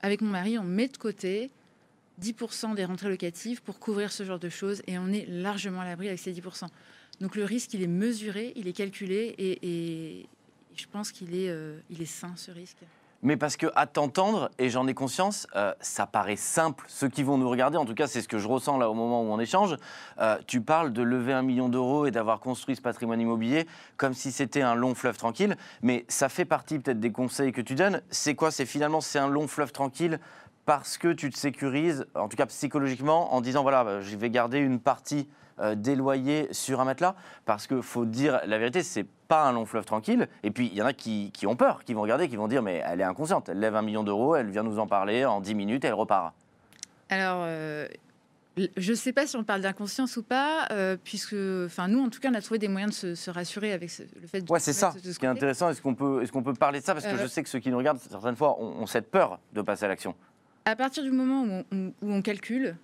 avec 0.01 0.21
mon 0.21 0.31
mari, 0.31 0.59
on 0.59 0.65
met 0.65 0.89
de 0.89 0.97
côté 0.97 1.51
10% 2.19 2.75
des 2.75 2.85
rentrées 2.85 3.09
locatives 3.09 3.63
pour 3.63 3.79
couvrir 3.79 4.13
ce 4.13 4.25
genre 4.25 4.39
de 4.39 4.49
choses 4.49 4.83
et 4.87 4.99
on 4.99 5.09
est 5.09 5.27
largement 5.27 5.81
à 5.81 5.85
l'abri 5.85 6.09
avec 6.09 6.19
ces 6.21 6.33
10%. 6.33 6.69
Donc 7.21 7.37
le 7.37 7.45
risque, 7.45 7.75
il 7.75 7.83
est 7.83 7.87
mesuré, 7.89 8.53
il 8.57 8.67
est 8.67 8.73
calculé 8.73 9.35
et, 9.39 10.27
je 10.75 10.87
pense 10.91 11.13
qu'il 11.13 11.35
est, 11.35 11.51
euh, 11.51 11.79
est 11.91 12.05
sain 12.07 12.35
ce 12.37 12.51
risque. 12.51 12.79
Mais 13.23 13.37
parce 13.37 13.57
que 13.57 13.69
à 13.77 13.87
t'entendre, 13.87 14.51
et 14.59 14.69
j'en 14.69 14.89
ai 14.89 14.95
conscience, 14.95 15.47
euh, 15.55 15.73
ça 15.81 16.07
paraît 16.07 16.37
simple. 16.37 16.85
Ceux 16.89 17.09
qui 17.09 17.23
vont 17.23 17.39
nous 17.39 17.49
regarder, 17.49 17.79
en 17.79 17.85
tout 17.85 17.95
cas, 17.95 18.09
c'est 18.09 18.21
ce 18.21 18.27
que 18.27 18.39
je 18.39 18.49
ressens 18.49 18.79
là 18.79 18.91
au 18.91 18.95
moment 18.95 19.23
où 19.23 19.33
on 19.33 19.39
échange. 19.39 19.77
euh, 20.19 20.39
tu 20.47 20.61
parles 20.61 20.93
de 20.93 21.03
lever 21.03 21.33
un 21.33 21.43
million 21.43 21.69
d'euros 21.69 22.07
et 22.07 22.11
d'avoir 22.11 22.41
construit 22.41 22.75
ce 22.75 22.83
patrimoine 22.83 23.21
immobilier 23.21 23.67
comme 23.97 24.13
si 24.13 24.33
c'était 24.33 24.63
un 24.63 24.75
long 24.75 24.97
fleuve 24.97 25.17
tranquille. 25.17 25.57
Mais 25.83 26.05
ça 26.09 26.29
fait 26.29 26.45
partie 26.45 26.81
peut-être 26.81 26.99
des 27.01 27.13
conseils 27.13 27.53
que 27.53 27.61
tu 27.61 27.77
donnes. 27.77 28.03
C'est 28.11 28.35
quoi? 28.35 28.51
C'est 28.51 28.67
finalement 28.67 29.01
c'est 29.01 29.21
un 29.21 29.29
long 29.29 29.47
fleuve 29.47 29.71
tranquille 29.71 30.19
parce 30.65 30.99
que 30.99 31.13
tu 31.13 31.31
te 31.31 31.39
sécurises, 31.39 32.07
en 32.15 32.29
tout 32.29 32.37
cas 32.37 32.47
psychologiquement, 32.47 33.35
en 33.35 33.41
disant 33.41 33.63
voilà, 33.63 33.85
bah, 33.85 34.01
je 34.01 34.17
vais 34.17 34.31
garder 34.31 34.59
une 34.59 34.79
partie 34.81 35.29
euh, 35.61 35.75
des 35.75 35.97
loyers 35.97 36.49
sur 36.53 36.81
un 36.81 36.85
matelas. 36.85 37.15
Parce 37.45 37.67
qu'il 37.67 37.83
faut 37.83 38.05
dire 38.05 38.41
la 38.47 38.59
vérité, 38.59 38.83
c'est 38.83 39.07
pas 39.29 39.45
un 39.45 39.53
long 39.53 39.67
fleuve 39.67 39.85
tranquille. 39.85 40.29
Et 40.43 40.51
puis, 40.51 40.67
il 40.69 40.75
y 40.75 40.83
en 40.83 40.87
a 40.87 40.93
qui, 40.93 41.31
qui 41.33 41.47
ont 41.47 41.57
peur, 41.57 41.85
qui 41.85 41.95
vont 41.95 42.03
regarder, 42.03 42.29
qui 42.29 42.37
vont 42.37 42.49
dire 42.49 42.63
mais 42.63 42.83
elle 42.87 43.01
est 43.01 43.05
inconsciente, 43.05 43.49
elle 43.49 43.59
lève 43.61 43.75
un 43.77 43.83
million 43.83 44.03
d'euros, 44.03 44.35
elle 44.37 44.51
vient 44.51 44.63
nous 44.63 44.79
en 44.79 44.87
parler 44.87 45.25
en 45.25 45.41
10 45.41 45.55
minutes, 45.55 45.85
elle 45.85 45.95
repart. 45.95 46.33
Alors, 47.11 47.43
euh, 47.45 47.87
je 48.77 48.91
ne 48.91 48.97
sais 48.97 49.13
pas 49.13 49.27
si 49.27 49.37
on 49.37 49.45
parle 49.45 49.63
d'inconscience 49.63 50.17
ou 50.17 50.23
pas, 50.23 50.67
euh, 50.71 50.97
puisque, 51.03 51.35
enfin, 51.67 51.89
nous, 51.89 52.03
en 52.03 52.09
tout 52.11 52.21
cas, 52.21 52.31
on 52.31 52.35
a 52.35 52.41
trouvé 52.43 52.59
des 52.59 52.69
moyens 52.69 52.93
de 52.93 52.97
se, 52.97 53.15
se 53.15 53.31
rassurer 53.31 53.73
avec 53.73 53.91
ce- 53.91 54.03
le 54.21 54.27
fait 54.27 54.41
de 54.43 54.51
Ouais, 54.53 54.61
c'est 54.61 54.73
ça. 54.75 54.93
Ce 55.03 55.19
qui 55.19 55.25
est 55.25 55.29
intéressant, 55.29 55.71
est-ce 55.71 55.81
qu'on 55.83 55.95
peut, 55.95 56.23
est 56.23 56.31
qu'on 56.31 56.43
peut 56.43 56.53
parler 56.55 56.81
de 56.81 56.85
ça? 56.85 56.93
Parce 56.95 57.07
que 57.07 57.11
Euh, 57.13 57.23
je 57.23 57.27
sais 57.27 57.43
que 57.43 57.49
ceux 57.49 57.59
qui 57.61 57.71
nous 57.71 57.79
regardent, 57.79 57.99
certaines 57.99 58.37
fois, 58.37 58.57
ont, 58.61 58.83
ont 58.83 58.87
cette 58.87 59.11
peur 59.11 59.39
de 59.55 59.63
passer 59.63 59.85
à 59.85 59.89
l'action. 59.89 60.15
À 60.65 60.77
partir 60.77 61.03
du 61.03 61.11
moment 61.11 61.43
où 61.43 61.65
on, 61.73 61.93
où 62.03 62.13
on 62.13 62.23
calcule, 62.23 62.77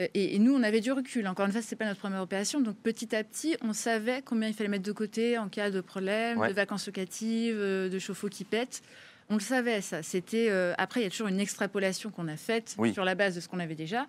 euh, 0.00 0.06
et, 0.14 0.34
et 0.34 0.38
nous, 0.38 0.54
on 0.54 0.62
avait 0.62 0.80
du 0.80 0.90
recul. 0.92 1.26
Encore 1.28 1.46
une 1.46 1.52
fois, 1.52 1.62
c'est 1.62 1.76
pas 1.76 1.84
notre 1.84 2.00
première 2.00 2.22
opération. 2.22 2.60
Donc, 2.60 2.76
petit 2.78 3.14
à 3.14 3.22
petit, 3.22 3.56
on 3.62 3.72
savait 3.72 4.22
combien 4.24 4.48
il 4.48 4.54
fallait 4.54 4.68
mettre 4.70 4.84
de 4.84 4.92
côté 4.92 5.36
en 5.38 5.48
cas 5.48 5.70
de 5.70 5.80
problème, 5.80 6.38
Ouais. 6.38 6.48
de 6.48 6.54
vacances 6.54 6.86
locatives, 6.86 7.56
euh, 7.58 7.88
de 7.88 7.98
chauffe-eau 7.98 8.28
qui 8.28 8.44
pète. 8.44 8.82
On 9.30 9.34
le 9.34 9.40
savait, 9.40 9.80
ça. 9.80 10.02
C'était. 10.02 10.48
euh, 10.50 10.74
après, 10.78 11.00
il 11.00 11.04
y 11.04 11.06
a 11.06 11.10
toujours 11.10 11.28
une 11.28 11.40
extrapolation 11.40 12.10
qu'on 12.10 12.28
a 12.28 12.36
faite 12.36 12.74
Oui. 12.78 12.92
sur 12.92 13.04
la 13.04 13.14
base 13.14 13.34
de 13.34 13.40
ce 13.40 13.48
qu'on 13.48 13.60
avait 13.60 13.74
déjà. 13.74 14.06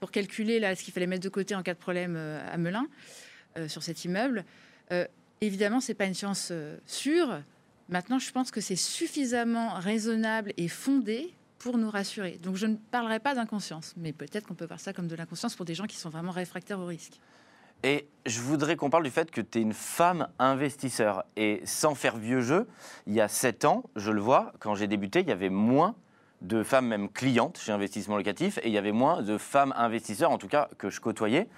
pour 0.00 0.12
calculer 0.12 0.60
là, 0.60 0.76
ce 0.76 0.84
qu'il 0.84 0.94
fallait 0.94 1.08
mettre 1.08 1.24
de 1.24 1.28
côté 1.28 1.56
en 1.56 1.62
cas 1.64 1.74
de 1.74 1.78
problème 1.80 2.14
euh, 2.16 2.40
à 2.52 2.56
Melun, 2.56 2.86
euh, 3.56 3.66
sur 3.66 3.82
cet 3.82 4.04
immeuble. 4.04 4.44
Évidemment, 5.40 5.80
ce 5.80 5.90
n'est 5.90 5.96
pas 5.96 6.04
une 6.06 6.14
science 6.14 6.52
sûre. 6.86 7.40
Maintenant, 7.88 8.20
je 8.20 8.30
pense 8.30 8.50
que 8.52 8.60
c'est 8.60 8.76
suffisamment 8.76 9.74
raisonnable 9.74 10.52
et 10.56 10.68
fondé 10.68 11.32
pour 11.58 11.78
nous 11.78 11.90
rassurer. 11.90 12.38
Donc, 12.42 12.56
je 12.56 12.66
ne 12.66 12.76
parlerai 12.76 13.20
pas 13.20 13.34
d'inconscience, 13.34 13.94
mais 13.96 14.12
peut-être 14.12 14.46
qu'on 14.46 14.54
peut 14.54 14.66
voir 14.66 14.80
ça 14.80 14.92
comme 14.92 15.08
de 15.08 15.16
l'inconscience 15.16 15.56
pour 15.56 15.66
des 15.66 15.74
gens 15.74 15.86
qui 15.86 15.96
sont 15.96 16.10
vraiment 16.10 16.32
réfractaires 16.32 16.78
au 16.78 16.86
risque. 16.86 17.20
Et 17.84 18.08
je 18.26 18.40
voudrais 18.40 18.76
qu'on 18.76 18.90
parle 18.90 19.04
du 19.04 19.10
fait 19.10 19.30
que 19.30 19.40
tu 19.40 19.58
es 19.58 19.62
une 19.62 19.72
femme 19.72 20.28
investisseur. 20.38 21.24
Et 21.36 21.60
sans 21.64 21.94
faire 21.94 22.16
vieux 22.16 22.40
jeu, 22.40 22.66
il 23.06 23.14
y 23.14 23.20
a 23.20 23.28
sept 23.28 23.64
ans, 23.64 23.84
je 23.94 24.10
le 24.10 24.20
vois, 24.20 24.52
quand 24.58 24.74
j'ai 24.74 24.88
débuté, 24.88 25.20
il 25.20 25.28
y 25.28 25.32
avait 25.32 25.48
moins 25.48 25.94
de 26.42 26.62
femmes 26.62 26.86
même 26.86 27.08
clientes 27.08 27.58
chez 27.58 27.72
Investissement 27.72 28.16
Locatif 28.16 28.58
et 28.58 28.68
il 28.68 28.72
y 28.72 28.78
avait 28.78 28.92
moins 28.92 29.22
de 29.22 29.38
femmes 29.38 29.74
investisseurs, 29.76 30.30
en 30.30 30.38
tout 30.38 30.48
cas, 30.48 30.68
que 30.78 30.90
je 30.90 31.00
côtoyais. 31.00 31.48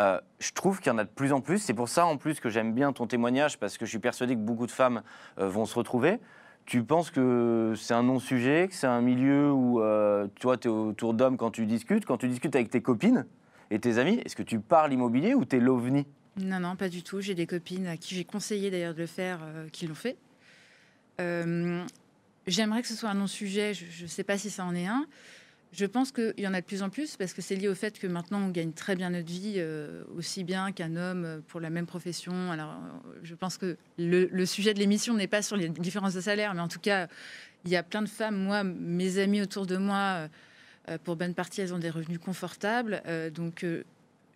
Euh, 0.00 0.20
je 0.40 0.52
trouve 0.52 0.80
qu'il 0.80 0.92
y 0.92 0.94
en 0.94 0.98
a 0.98 1.04
de 1.04 1.08
plus 1.08 1.32
en 1.32 1.40
plus. 1.40 1.58
C'est 1.58 1.74
pour 1.74 1.88
ça, 1.88 2.06
en 2.06 2.16
plus, 2.16 2.40
que 2.40 2.48
j'aime 2.48 2.72
bien 2.72 2.92
ton 2.92 3.06
témoignage, 3.06 3.58
parce 3.58 3.78
que 3.78 3.84
je 3.84 3.90
suis 3.90 4.00
persuadé 4.00 4.34
que 4.34 4.40
beaucoup 4.40 4.66
de 4.66 4.72
femmes 4.72 5.02
euh, 5.38 5.48
vont 5.48 5.66
se 5.66 5.74
retrouver. 5.76 6.18
Tu 6.66 6.82
penses 6.82 7.10
que 7.10 7.74
c'est 7.76 7.94
un 7.94 8.02
non-sujet, 8.02 8.68
que 8.68 8.74
c'est 8.74 8.86
un 8.86 9.02
milieu 9.02 9.52
où 9.52 9.80
euh, 9.80 10.26
toi, 10.40 10.56
tu 10.56 10.68
es 10.68 10.70
autour 10.70 11.12
d'hommes 11.12 11.36
quand 11.36 11.50
tu 11.50 11.66
discutes, 11.66 12.06
quand 12.06 12.16
tu 12.16 12.28
discutes 12.28 12.56
avec 12.56 12.70
tes 12.70 12.80
copines 12.80 13.26
et 13.70 13.78
tes 13.78 13.98
amis, 13.98 14.20
est-ce 14.24 14.34
que 14.34 14.42
tu 14.42 14.60
parles 14.60 14.92
immobilier 14.92 15.34
ou 15.34 15.44
tu 15.44 15.56
es 15.56 15.60
l'ovni? 15.60 16.06
Non, 16.36 16.60
non, 16.60 16.74
pas 16.74 16.88
du 16.88 17.02
tout. 17.02 17.20
J'ai 17.20 17.34
des 17.34 17.46
copines 17.46 17.86
à 17.86 17.96
qui 17.96 18.14
j'ai 18.14 18.24
conseillé 18.24 18.70
d'ailleurs 18.70 18.94
de 18.94 19.00
le 19.00 19.06
faire, 19.06 19.40
euh, 19.42 19.68
qui 19.70 19.86
l'ont 19.86 19.94
fait. 19.94 20.16
Euh, 21.20 21.84
J'aimerais 22.46 22.82
que 22.82 22.88
ce 22.88 22.94
soit 22.94 23.08
un 23.08 23.14
non-sujet. 23.14 23.72
Je 23.74 24.02
ne 24.02 24.08
sais 24.08 24.24
pas 24.24 24.36
si 24.36 24.50
ça 24.50 24.64
en 24.64 24.74
est 24.74 24.86
un. 24.86 25.06
Je 25.76 25.86
pense 25.86 26.12
qu'il 26.12 26.34
y 26.38 26.46
en 26.46 26.54
a 26.54 26.60
de 26.60 26.66
plus 26.66 26.82
en 26.82 26.88
plus 26.90 27.16
parce 27.16 27.32
que 27.32 27.42
c'est 27.42 27.56
lié 27.56 27.66
au 27.68 27.74
fait 27.74 27.98
que 27.98 28.06
maintenant 28.06 28.40
on 28.40 28.50
gagne 28.50 28.72
très 28.72 28.94
bien 28.94 29.10
notre 29.10 29.26
vie, 29.26 29.54
euh, 29.56 30.04
aussi 30.16 30.44
bien 30.44 30.70
qu'un 30.70 30.94
homme 30.94 31.24
euh, 31.24 31.40
pour 31.48 31.60
la 31.60 31.68
même 31.68 31.86
profession. 31.86 32.52
Alors, 32.52 32.70
euh, 32.70 33.18
je 33.24 33.34
pense 33.34 33.58
que 33.58 33.76
le, 33.98 34.28
le 34.30 34.46
sujet 34.46 34.72
de 34.72 34.78
l'émission 34.78 35.14
n'est 35.14 35.26
pas 35.26 35.42
sur 35.42 35.56
les 35.56 35.68
différences 35.68 36.14
de 36.14 36.20
salaire, 36.20 36.54
mais 36.54 36.60
en 36.60 36.68
tout 36.68 36.78
cas, 36.78 37.08
il 37.64 37.72
y 37.72 37.76
a 37.76 37.82
plein 37.82 38.02
de 38.02 38.08
femmes. 38.08 38.36
Moi, 38.36 38.62
mes 38.62 39.18
amis 39.18 39.42
autour 39.42 39.66
de 39.66 39.76
moi, 39.76 40.28
euh, 40.88 40.98
pour 41.02 41.16
bonne 41.16 41.34
partie, 41.34 41.60
elles 41.60 41.74
ont 41.74 41.78
des 41.78 41.90
revenus 41.90 42.20
confortables. 42.20 43.02
Euh, 43.06 43.30
donc, 43.30 43.66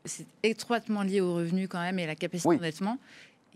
c'est 0.04 0.26
étroitement 0.42 1.02
lié 1.04 1.21
aux 1.21 1.35
revenus 1.35 1.68
quand 1.68 1.80
même 1.80 2.00
et 2.00 2.04
à 2.04 2.09
la 2.09 2.16
capacité 2.16 2.49
Oui. 2.49 2.57
d'endettement 2.57 2.99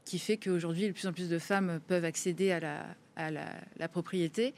qui 0.04 0.18
fait 0.20 0.36
qu'aujourd'hui, 0.36 0.86
de 0.88 0.92
plus 0.92 1.06
en 1.06 1.12
plus 1.12 1.28
de 1.28 1.38
femmes 1.38 1.80
peuvent 1.88 2.04
accéder 2.04 2.52
à 2.52 2.60
la, 2.60 2.86
à 3.16 3.30
la, 3.30 3.46
la 3.78 3.88
propriété. 3.88 4.52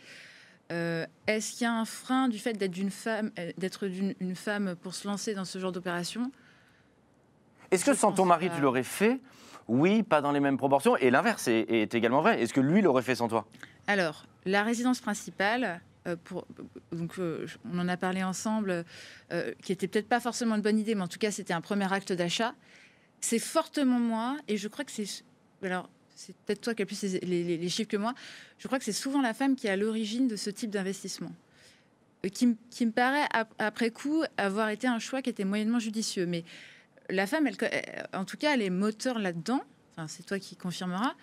Euh, 0.72 1.06
Est-ce 1.26 1.52
qu'il 1.52 1.62
y 1.62 1.66
a 1.66 1.72
un 1.74 1.84
frein 1.84 2.28
du 2.28 2.38
fait 2.38 2.54
d'être 2.54 2.70
d'une 2.72 2.90
femme, 2.90 3.30
euh, 3.38 3.52
d'être 3.58 3.86
d'une- 3.86 4.14
une 4.20 4.34
femme 4.34 4.74
pour 4.76 4.94
se 4.94 5.06
lancer 5.06 5.34
dans 5.34 5.44
ce 5.44 5.58
genre 5.58 5.72
d'opération? 5.72 6.30
Est-ce 7.70 7.84
que 7.84 7.94
sans 7.94 8.12
ton 8.12 8.24
mari, 8.24 8.50
tu 8.54 8.60
l'aurais 8.60 8.82
fait? 8.82 9.20
Oui, 9.68 10.02
pas 10.02 10.20
dans 10.20 10.32
les 10.32 10.40
mêmes 10.40 10.56
proportions. 10.58 10.96
Et 10.96 11.10
l'inverse 11.10 11.48
est, 11.48 11.66
est 11.70 11.94
également 11.94 12.20
vrai. 12.22 12.40
Est-ce 12.42 12.52
que 12.52 12.60
lui 12.60 12.82
l'aurait 12.82 13.02
fait 13.02 13.14
sans 13.14 13.28
toi? 13.28 13.46
Alors, 13.86 14.26
la 14.44 14.62
résidence 14.62 15.00
principale, 15.00 15.80
euh, 16.06 16.16
pour, 16.22 16.46
donc, 16.92 17.18
euh, 17.18 17.46
on 17.70 17.78
en 17.78 17.88
a 17.88 17.96
parlé 17.96 18.22
ensemble, 18.22 18.84
qui 19.62 19.72
était 19.72 19.88
peut-être 19.88 20.08
pas 20.08 20.20
forcément 20.20 20.54
une 20.54 20.62
bonne 20.62 20.78
idée, 20.78 20.94
mais 20.94 21.02
en 21.02 21.08
tout 21.08 21.18
cas, 21.18 21.30
c'était 21.30 21.54
un 21.54 21.60
premier 21.62 21.90
acte 21.92 22.12
d'achat. 22.12 22.54
C'est 23.20 23.38
fortement 23.38 23.98
moi, 23.98 24.36
et 24.48 24.56
je 24.56 24.68
crois 24.68 24.84
que 24.84 24.92
c'est. 24.92 25.24
Alors, 25.62 25.88
c'est 26.14 26.34
peut-être 26.46 26.60
toi 26.60 26.74
qui 26.74 26.82
as 26.82 26.86
plus 26.86 27.02
les, 27.02 27.20
les- 27.20 27.56
les 27.58 27.68
chiffres 27.68 27.90
que 27.90 27.96
moi. 27.96 28.14
Je 28.58 28.66
crois 28.68 28.78
que 28.78 28.84
c'est 28.84 28.92
souvent 28.92 29.20
la 29.20 29.34
femme 29.34 29.56
qui 29.56 29.66
est 29.66 29.70
à 29.70 29.76
l'origine 29.76 30.28
de 30.28 30.36
ce 30.36 30.50
type 30.50 30.70
d'investissement. 30.70 31.32
Euh, 32.24 32.28
Qui, 32.28 32.46
me- 32.46 32.56
qui 32.70 32.86
me 32.86 32.92
paraît, 32.92 33.26
ap- 33.32 33.52
après 33.58 33.90
coup, 33.90 34.22
avoir 34.36 34.68
été 34.70 34.86
un 34.86 34.98
choix 34.98 35.22
qui 35.22 35.30
était 35.30 35.44
moyennement 35.44 35.78
judicieux. 35.78 36.26
Mais 36.26 36.44
la 37.10 37.26
femme, 37.26 37.46
elle, 37.46 37.56
en 38.14 38.24
tout 38.24 38.36
cas, 38.36 38.54
elle 38.54 38.62
est 38.62 38.70
moteur 38.70 39.18
là-dedans. 39.18 39.60
Enfin, 39.96 40.08
c'est 40.08 40.24
toi 40.24 40.38
qui 40.38 40.56
confirmeras. 40.56 41.14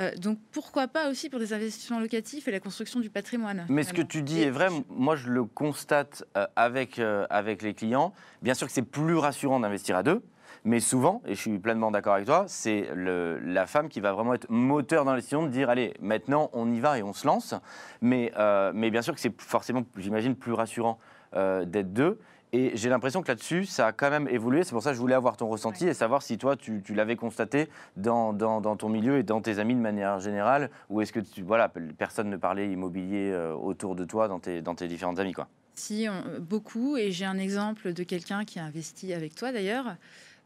Euh, 0.00 0.12
donc 0.16 0.38
pourquoi 0.50 0.88
pas 0.88 1.08
aussi 1.08 1.28
pour 1.30 1.38
des 1.38 1.52
investissements 1.52 2.00
locatifs 2.00 2.48
et 2.48 2.50
la 2.50 2.58
construction 2.58 2.98
du 2.98 3.10
patrimoine 3.10 3.64
Mais 3.68 3.84
ce 3.84 3.92
que 3.92 4.02
tu 4.02 4.22
dis 4.22 4.40
est 4.42 4.50
vrai. 4.50 4.68
Moi, 4.88 5.14
je 5.14 5.28
le 5.30 5.44
constate 5.44 6.24
euh, 6.36 6.46
avec, 6.56 6.98
avec 7.30 7.62
les 7.62 7.74
clients. 7.74 8.12
Bien 8.42 8.54
sûr 8.54 8.66
que 8.66 8.72
c'est 8.72 8.82
plus 8.82 9.14
rassurant 9.16 9.60
d'investir 9.60 9.96
à 9.96 10.02
deux. 10.02 10.20
Mais 10.66 10.80
souvent, 10.80 11.20
et 11.26 11.34
je 11.34 11.40
suis 11.40 11.58
pleinement 11.58 11.90
d'accord 11.90 12.14
avec 12.14 12.26
toi, 12.26 12.44
c'est 12.48 12.88
la 12.96 13.66
femme 13.66 13.88
qui 13.90 14.00
va 14.00 14.12
vraiment 14.12 14.32
être 14.32 14.48
moteur 14.48 15.04
dans 15.04 15.10
la 15.12 15.18
décision 15.18 15.42
de 15.42 15.48
dire 15.48 15.68
allez, 15.68 15.92
maintenant 16.00 16.48
on 16.54 16.70
y 16.72 16.80
va 16.80 16.98
et 16.98 17.02
on 17.02 17.12
se 17.12 17.26
lance. 17.26 17.54
Mais, 18.00 18.32
euh, 18.38 18.72
mais 18.74 18.90
bien 18.90 19.02
sûr 19.02 19.14
que 19.14 19.20
c'est 19.20 19.38
forcément, 19.40 19.82
j'imagine, 19.98 20.34
plus 20.34 20.52
rassurant 20.52 20.98
euh, 21.36 21.66
d'être 21.66 21.92
deux. 21.92 22.18
Et 22.54 22.70
j'ai 22.76 22.88
l'impression 22.88 23.20
que 23.20 23.28
là-dessus, 23.28 23.64
ça 23.66 23.88
a 23.88 23.92
quand 23.92 24.10
même 24.10 24.28
évolué. 24.28 24.62
C'est 24.62 24.70
pour 24.70 24.82
ça 24.82 24.90
que 24.90 24.94
je 24.96 25.00
voulais 25.00 25.16
avoir 25.16 25.36
ton 25.36 25.48
ressenti 25.48 25.84
Ouais. 25.84 25.90
et 25.90 25.94
savoir 25.94 26.22
si 26.22 26.38
toi, 26.38 26.56
tu, 26.56 26.82
tu 26.82 26.94
l'avais 26.94 27.16
constaté 27.16 27.68
dans, 27.96 28.32
dans, 28.32 28.60
dans 28.60 28.76
ton 28.76 28.88
milieu 28.88 29.18
et 29.18 29.22
dans 29.24 29.40
tes 29.42 29.58
amis 29.58 29.74
de 29.74 29.80
manière 29.80 30.20
générale, 30.20 30.70
ou 30.88 31.00
est-ce 31.02 31.12
que 31.12 31.18
tu, 31.20 31.42
voilà, 31.42 31.68
personne 31.98 32.30
ne 32.30 32.36
parlait 32.36 32.70
immobilier 32.70 33.32
euh, 33.32 33.52
autour 33.54 33.96
de 33.96 34.04
toi 34.04 34.28
dans 34.28 34.38
tes, 34.38 34.62
dans 34.62 34.76
tes 34.76 34.86
différentes 34.86 35.18
amies 35.18 35.32
quoi? 35.32 35.48
Si, 35.74 36.06
on- 36.08 36.40
beaucoup. 36.40 36.96
Et 36.96 37.10
j'ai 37.10 37.24
un 37.24 37.38
exemple 37.38 37.92
de 37.92 38.04
quelqu'un 38.04 38.44
qui 38.44 38.60
a 38.60 38.64
investi 38.64 39.12
avec 39.12 39.34
toi 39.34 39.50
d'ailleurs, 39.50 39.96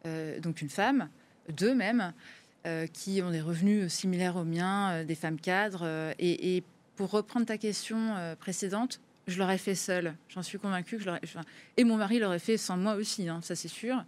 donc 0.05 0.61
une 0.63 0.69
femme, 0.71 1.09
deux 1.51 1.75
même, 1.75 2.13
euh, 2.67 2.87
qui 2.87 3.23
ont 3.23 3.31
des 3.31 3.41
revenus 3.41 3.93
similaires 3.93 4.37
aux 4.37 4.45
miens, 4.45 4.91
euh, 4.93 5.05
des 5.05 5.15
femmes 5.15 5.39
cadres. 5.41 5.83
euh, 5.85 6.13
et, 6.19 6.57
et 6.57 6.65
pour 6.97 7.11
reprendre 7.11 7.47
ta 7.47 7.59
question 7.59 8.17
euh, 8.17 8.35
précédente, 8.35 9.01
je 9.29 9.39
l'aurais 9.39 9.59
fait 9.59 9.75
seule. 9.75 10.15
J'en 10.29 10.43
suis 10.43 10.59
convaincue 10.59 10.97
que 10.97 11.03
je 11.03 11.07
l'aurais. 11.07 11.21
enfin, 11.23 11.43
et 11.77 11.85
mon 11.85 11.97
mari 11.97 12.19
l'aurait 12.19 12.39
fait 12.39 12.57
sans 12.57 12.77
moi 12.77 12.95
aussi, 12.95 13.29
hein, 13.29 13.41
ça 13.43 13.55
c'est 13.55 13.69
sûr. 13.69 14.05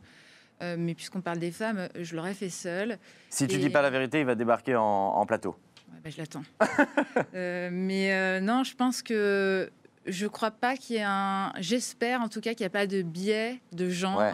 Euh, 0.62 0.76
mais 0.78 0.94
puisqu'on 0.94 1.20
parle 1.22 1.38
des 1.38 1.52
femmes, 1.52 1.88
je 1.98 2.16
l'aurais 2.16 2.34
fait 2.34 2.50
seule. 2.50 2.98
Si 3.30 3.46
tu 3.46 3.54
Et- 3.54 3.58
dis 3.58 3.70
pas 3.70 3.80
la 3.82 3.90
vérité, 3.90 4.20
il 4.20 4.26
va 4.26 4.34
débarquer 4.34 4.76
en, 4.76 4.82
en 4.82 5.24
plateau. 5.26 5.56
Ouais, 5.92 5.98
bah, 6.04 6.10
je 6.10 6.18
l'attends. 6.18 6.42
Euh, 7.34 7.68
mais 7.72 8.12
euh, 8.12 8.40
non, 8.40 8.64
je 8.64 8.74
pense 8.74 9.02
que 9.02 9.70
je 10.06 10.26
crois 10.26 10.50
pas 10.50 10.76
qu'il 10.76 10.96
y 10.96 10.98
ait 10.98 11.04
un. 11.06 11.52
J'espère 11.58 12.20
en 12.22 12.28
tout 12.28 12.40
cas 12.40 12.54
qu'il 12.54 12.64
n'y 12.64 12.68
a 12.68 12.70
pas 12.70 12.86
de 12.86 13.02
biais 13.02 13.60
de 13.72 13.88
genre 13.88 14.18
Ouais. 14.18 14.32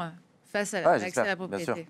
Face 0.56 0.74
à 0.74 0.90
Ouais, 0.92 0.98
l'accès 0.98 1.20
à 1.20 1.24
la 1.26 1.36
propriété. 1.36 1.86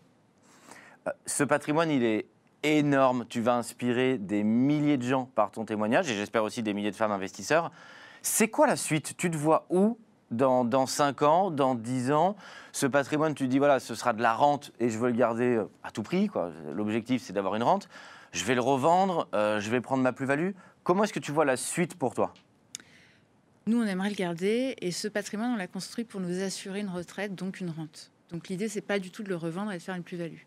Euh, 1.07 1.11
Ce 1.27 1.45
patrimoine, 1.45 1.91
il 1.91 2.03
est 2.05 2.27
énorme. 2.63 3.27
Tu 3.29 3.41
vas 3.41 3.55
inspirer 3.55 4.19
des 4.19 4.43
milliers 4.43 4.97
de 4.97 5.05
gens 5.05 5.27
par 5.35 5.51
ton 5.53 5.65
témoignage 5.65 6.11
et 6.11 6.15
j'espère 6.17 6.43
aussi 6.43 6.63
des 6.63 6.75
milliers 6.75 6.91
de 6.91 6.97
femmes 6.97 7.13
investisseurs. 7.13 7.71
C'est 8.23 8.49
quoi 8.49 8.67
la 8.67 8.77
suite? 8.77 9.17
Tu 9.17 9.31
te 9.31 9.37
vois 9.37 9.67
où? 9.71 9.99
Dans, 10.33 10.65
dans 10.65 10.87
5 10.87 11.23
ans, 11.23 11.51
dans 11.53 11.77
10 11.77 12.11
ans? 12.11 12.35
Ce 12.73 12.85
patrimoine, 12.87 13.35
tu 13.37 13.45
te 13.45 13.49
dis, 13.51 13.59
voilà, 13.59 13.79
ce 13.79 13.95
sera 13.95 14.13
de 14.13 14.21
la 14.21 14.35
rente 14.35 14.73
et 14.81 14.89
je 14.91 14.99
veux 14.99 15.11
le 15.11 15.17
garder 15.17 15.55
euh, 15.55 15.71
à 15.85 15.93
tout 15.93 16.03
prix. 16.03 16.29
L'objectif, 16.75 17.23
c'est 17.23 17.33
d'avoir 17.33 17.55
une 17.55 17.63
rente. 17.63 17.89
Je 18.33 18.45
vais 18.45 18.57
le 18.57 18.61
revendre, 18.61 19.29
euh, 19.35 19.61
je 19.61 19.71
vais 19.71 19.81
prendre 19.81 20.03
ma 20.03 20.13
plus-value. 20.13 20.51
Comment 20.83 21.05
est-ce 21.05 21.13
que 21.13 21.21
tu 21.21 21.31
vois 21.31 21.45
la 21.45 21.57
suite 21.57 21.97
pour 21.97 22.15
toi? 22.15 22.35
Nous, 23.69 23.81
on 23.81 23.87
aimerait 23.87 24.11
le 24.11 24.17
garder 24.17 24.75
et 24.81 24.91
ce 24.91 25.07
patrimoine, 25.07 25.53
on 25.53 25.57
l'a 25.57 25.69
construit 25.69 26.05
pour 26.05 26.21
nous 26.21 26.43
assurer 26.43 26.81
une 26.81 26.89
retraite, 26.91 27.37
donc 27.37 27.61
une 27.61 27.71
rente. 27.71 28.11
Donc 28.33 28.49
l'idée, 28.49 28.69
c'est 28.69 28.81
pas 28.81 28.99
du 28.99 29.11
tout 29.11 29.23
de 29.23 29.29
le 29.29 29.37
revendre 29.37 29.73
et 29.73 29.79
de 29.79 29.83
faire 29.83 29.95
une 29.95 30.03
plus-value. 30.03 30.41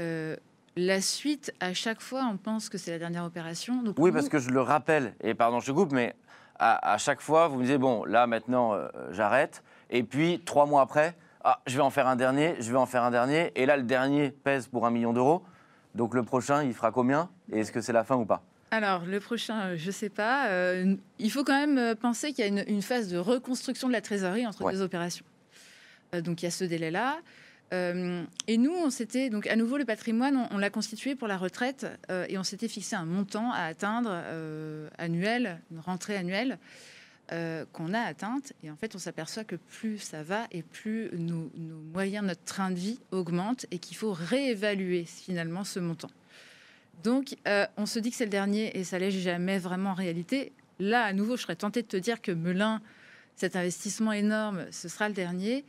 Euh, 0.00 0.36
la 0.76 1.00
suite, 1.00 1.52
à 1.60 1.74
chaque 1.74 2.00
fois, 2.00 2.28
on 2.32 2.36
pense 2.36 2.68
que 2.68 2.78
c'est 2.78 2.90
la 2.90 2.98
dernière 2.98 3.24
opération. 3.24 3.82
Donc 3.82 3.96
Oui, 3.98 4.12
parce 4.12 4.28
que 4.28 4.38
je 4.38 4.50
le 4.50 4.60
rappelle, 4.60 5.14
et 5.22 5.34
pardon, 5.34 5.60
je 5.60 5.72
coupe, 5.72 5.92
mais 5.92 6.14
à, 6.58 6.92
à 6.92 6.98
chaque 6.98 7.20
fois, 7.20 7.48
vous 7.48 7.56
me 7.56 7.62
disiez, 7.62 7.78
bon, 7.78 8.04
là, 8.04 8.26
maintenant, 8.26 8.74
euh, 8.74 8.88
j'arrête. 9.10 9.62
Et 9.90 10.02
puis, 10.02 10.40
trois 10.44 10.66
mois 10.66 10.82
après, 10.82 11.16
ah, 11.42 11.60
je 11.66 11.76
vais 11.76 11.82
en 11.82 11.90
faire 11.90 12.06
un 12.06 12.16
dernier, 12.16 12.54
je 12.60 12.70
vais 12.70 12.78
en 12.78 12.86
faire 12.86 13.02
un 13.02 13.10
dernier. 13.10 13.50
Et 13.56 13.66
là, 13.66 13.76
le 13.76 13.82
dernier 13.82 14.30
pèse 14.30 14.68
pour 14.68 14.86
un 14.86 14.90
million 14.90 15.12
d'euros. 15.12 15.42
Donc, 15.94 16.14
le 16.14 16.22
prochain, 16.22 16.62
il 16.62 16.72
fera 16.74 16.92
combien 16.92 17.28
Et 17.52 17.60
est-ce 17.60 17.72
que 17.72 17.80
c'est 17.80 17.92
la 17.92 18.04
fin 18.04 18.16
ou 18.16 18.24
pas? 18.24 18.42
Alors, 18.70 19.04
le 19.04 19.18
prochain, 19.18 19.60
euh, 19.70 19.76
je 19.76 19.86
ne 19.86 19.90
sais 19.92 20.08
pas. 20.10 20.48
Euh, 20.48 20.94
il 21.18 21.30
faut 21.32 21.42
quand 21.42 21.66
même 21.66 21.96
penser 21.96 22.32
qu'il 22.32 22.44
y 22.44 22.48
a 22.48 22.48
une, 22.48 22.64
une 22.68 22.82
phase 22.82 23.08
de 23.08 23.18
reconstruction 23.18 23.88
de 23.88 23.92
la 23.92 24.00
trésorerie 24.00 24.46
entre 24.46 24.62
Ouais. 24.62 24.72
deux 24.72 24.82
opérations. 24.82 25.24
Euh, 26.14 26.20
donc, 26.20 26.42
il 26.42 26.46
y 26.46 26.48
a 26.48 26.50
ce 26.50 26.64
délai-là. 26.64 27.20
Euh, 27.72 28.24
et 28.48 28.56
nous, 28.56 28.72
on 28.72 28.90
s'était 28.90 29.30
donc 29.30 29.46
à 29.46 29.54
nouveau 29.54 29.78
le 29.78 29.84
patrimoine, 29.84 30.48
on, 30.50 30.58
l'a 30.58 30.70
constitué 30.70 31.14
pour 31.14 31.28
la 31.28 31.38
retraite 31.38 31.86
euh, 32.10 32.26
et 32.28 32.36
on 32.36 32.42
s'était 32.42 32.66
fixé 32.66 32.96
un 32.96 33.04
montant 33.04 33.52
à 33.52 33.62
atteindre 33.62 34.10
annuel, 34.98 35.60
une 35.70 35.78
rentrée 35.78 36.16
annuelle 36.16 36.58
qu'on 37.72 37.94
a 37.94 38.00
atteinte. 38.00 38.54
Et 38.64 38.72
en 38.72 38.76
fait, 38.76 38.96
on 38.96 38.98
s'aperçoit 38.98 39.44
que 39.44 39.54
plus 39.54 39.98
ça 39.98 40.24
va 40.24 40.48
et 40.50 40.62
plus 40.62 41.10
nos, 41.12 41.48
moyens, 41.94 42.26
notre 42.26 42.42
train 42.42 42.72
de 42.72 42.76
vie 42.76 42.98
augmente 43.12 43.66
et 43.70 43.78
qu'il 43.78 43.96
faut 43.96 44.12
réévaluer 44.12 45.04
finalement 45.04 45.62
ce 45.62 45.78
montant. 45.78 46.10
Donc, 47.04 47.36
on 47.76 47.86
se 47.86 48.00
dit 48.00 48.10
que 48.10 48.16
c'est 48.16 48.24
le 48.24 48.30
dernier 48.30 48.76
et 48.76 48.82
ça 48.82 48.98
l'est 48.98 49.12
jamais 49.12 49.60
vraiment 49.60 49.90
en 49.90 49.94
réalité. 49.94 50.50
Là, 50.80 51.04
à 51.04 51.12
nouveau, 51.12 51.36
je 51.36 51.42
serais 51.42 51.54
tentée 51.54 51.82
de 51.82 51.86
te 51.86 51.96
dire 51.96 52.20
que 52.20 52.32
Melun, 52.32 52.82
cet 53.36 53.54
investissement 53.54 54.12
énorme, 54.12 54.66
ce 54.72 54.88
sera 54.88 55.08
le 55.08 55.14
dernier. 55.14 55.64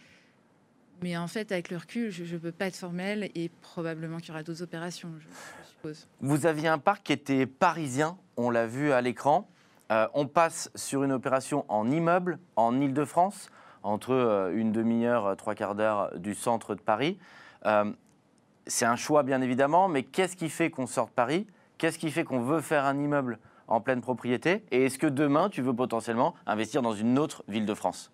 Mais 1.02 1.18
en 1.18 1.28
fait, 1.28 1.52
avec 1.52 1.72
le 1.72 1.78
recul, 1.78 2.12
je 2.12 2.24
ne 2.24 2.40
peux 2.40 2.52
pas 2.52 2.68
être 2.68 2.76
formelle 2.76 3.32
et 3.34 3.50
probablement 3.62 4.18
qu'il 4.18 4.30
y 4.30 4.32
aura 4.32 4.44
d'autres 4.44 4.62
opérations, 4.62 5.10
je, 5.20 5.72
suppose. 5.72 6.08
Vous 6.20 6.46
aviez 6.46 6.68
un 6.68 6.78
parc 6.78 7.04
qui 7.04 7.14
était 7.14 7.48
parisien, 7.48 8.18
on 8.38 8.52
l'a 8.52 8.68
vu 8.68 8.92
à 8.92 9.02
l'écran. 9.02 9.50
Euh, 9.92 10.08
on 10.14 10.28
passe 10.28 10.70
sur 10.76 11.04
une 11.04 11.12
opération 11.12 11.66
en 11.70 11.90
immeuble, 11.90 12.40
en 12.56 12.80
Ile-de-France, 12.80 13.50
entre 13.84 14.14
euh, 14.14 14.56
une 14.56 14.72
demi-heure, 14.72 15.26
euh, 15.26 15.36
trois 15.36 15.56
quarts 15.56 15.76
d'heure 15.76 16.18
du 16.18 16.36
centre 16.36 16.76
de 16.76 16.82
Paris. 16.82 17.18
C'est 18.68 18.86
un 18.86 18.96
choix, 18.96 19.24
bien 19.24 19.42
évidemment, 19.42 19.88
mais 19.88 20.04
qu'est-ce 20.04 20.36
qui 20.36 20.48
fait 20.48 20.70
qu'on 20.70 20.86
sort 20.86 21.10
Paris? 21.10 21.48
Qu'est-ce 21.80 21.98
qui 21.98 22.12
fait 22.12 22.24
qu'on 22.24 22.42
veut 22.42 22.62
faire 22.62 22.86
un 22.86 22.96
immeuble 22.96 23.40
en 23.68 23.82
pleine 23.82 24.02
propriété? 24.02 24.64
Et 24.70 24.86
est-ce 24.86 25.00
que 25.00 25.08
demain, 25.08 25.50
tu 25.50 25.64
veux 25.64 25.74
potentiellement 25.76 26.36
investir 26.46 26.84
dans 26.84 26.94
une 26.94 27.18
autre 27.18 27.44
ville 27.48 27.66
de 27.66 27.74
France? 27.74 28.12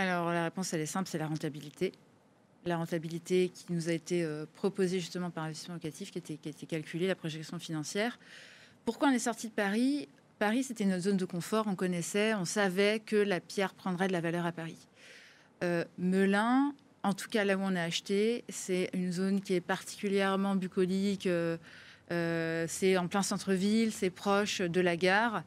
Alors 0.00 0.30
la 0.30 0.44
réponse, 0.44 0.72
elle 0.72 0.80
est 0.80 0.86
simple, 0.86 1.08
c'est 1.08 1.18
la 1.18 1.26
rentabilité. 1.26 1.92
La 2.66 2.76
rentabilité 2.76 3.50
qui 3.52 3.66
nous 3.70 3.88
a 3.88 3.92
été 3.92 4.22
euh, 4.22 4.46
proposée 4.54 5.00
justement 5.00 5.30
par 5.30 5.42
investissement 5.42 5.74
locatif, 5.74 6.12
qui 6.12 6.18
a 6.18 6.48
été, 6.48 6.66
calculée, 6.66 7.08
la 7.08 7.16
projection 7.16 7.58
financière. 7.58 8.16
Pourquoi 8.84 9.08
on 9.08 9.10
est 9.10 9.18
sorti 9.18 9.48
de 9.48 9.52
Paris? 9.52 10.08
Paris, 10.38 10.62
c'était 10.62 10.84
notre 10.84 11.02
zone 11.02 11.16
de 11.16 11.24
confort, 11.24 11.66
on 11.66 11.74
connaissait, 11.74 12.32
on 12.34 12.44
savait 12.44 13.00
que 13.04 13.16
la 13.16 13.40
pierre 13.40 13.74
prendrait 13.74 14.06
de 14.06 14.12
la 14.12 14.20
valeur 14.20 14.46
à 14.46 14.52
Paris. 14.52 14.78
Euh, 15.64 15.84
Melun, 15.98 16.72
en 17.02 17.12
tout 17.12 17.28
cas 17.28 17.42
là 17.42 17.56
où 17.56 17.60
on 17.60 17.74
a 17.74 17.82
acheté, 17.82 18.44
c'est 18.48 18.90
une 18.92 19.10
zone 19.10 19.40
qui 19.40 19.54
est 19.54 19.60
particulièrement 19.60 20.54
bucolique. 20.54 21.26
euh, 21.26 21.56
c'est 22.68 22.96
en 22.96 23.08
plein 23.08 23.24
centre-ville, 23.24 23.92
c'est 23.92 24.10
proche 24.10 24.60
de 24.60 24.80
la 24.80 24.96
gare. 24.96 25.42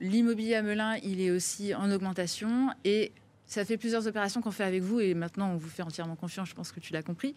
L'immobilier 0.00 0.54
à 0.54 0.62
Melun, 0.62 0.96
il 1.02 1.20
est 1.20 1.30
aussi 1.30 1.74
en 1.74 1.90
augmentation 1.90 2.70
et 2.86 3.12
ça 3.46 3.64
fait 3.64 3.76
plusieurs 3.76 4.06
opérations 4.06 4.40
qu'on 4.40 4.50
fait 4.50 4.64
avec 4.64 4.82
vous 4.82 5.00
et 5.00 5.14
maintenant 5.14 5.52
on 5.52 5.56
vous 5.56 5.68
fait 5.68 5.82
entièrement 5.82 6.16
confiance, 6.16 6.48
je 6.48 6.54
pense 6.54 6.72
que 6.72 6.80
tu 6.80 6.92
l'as 6.92 7.02
compris. 7.02 7.34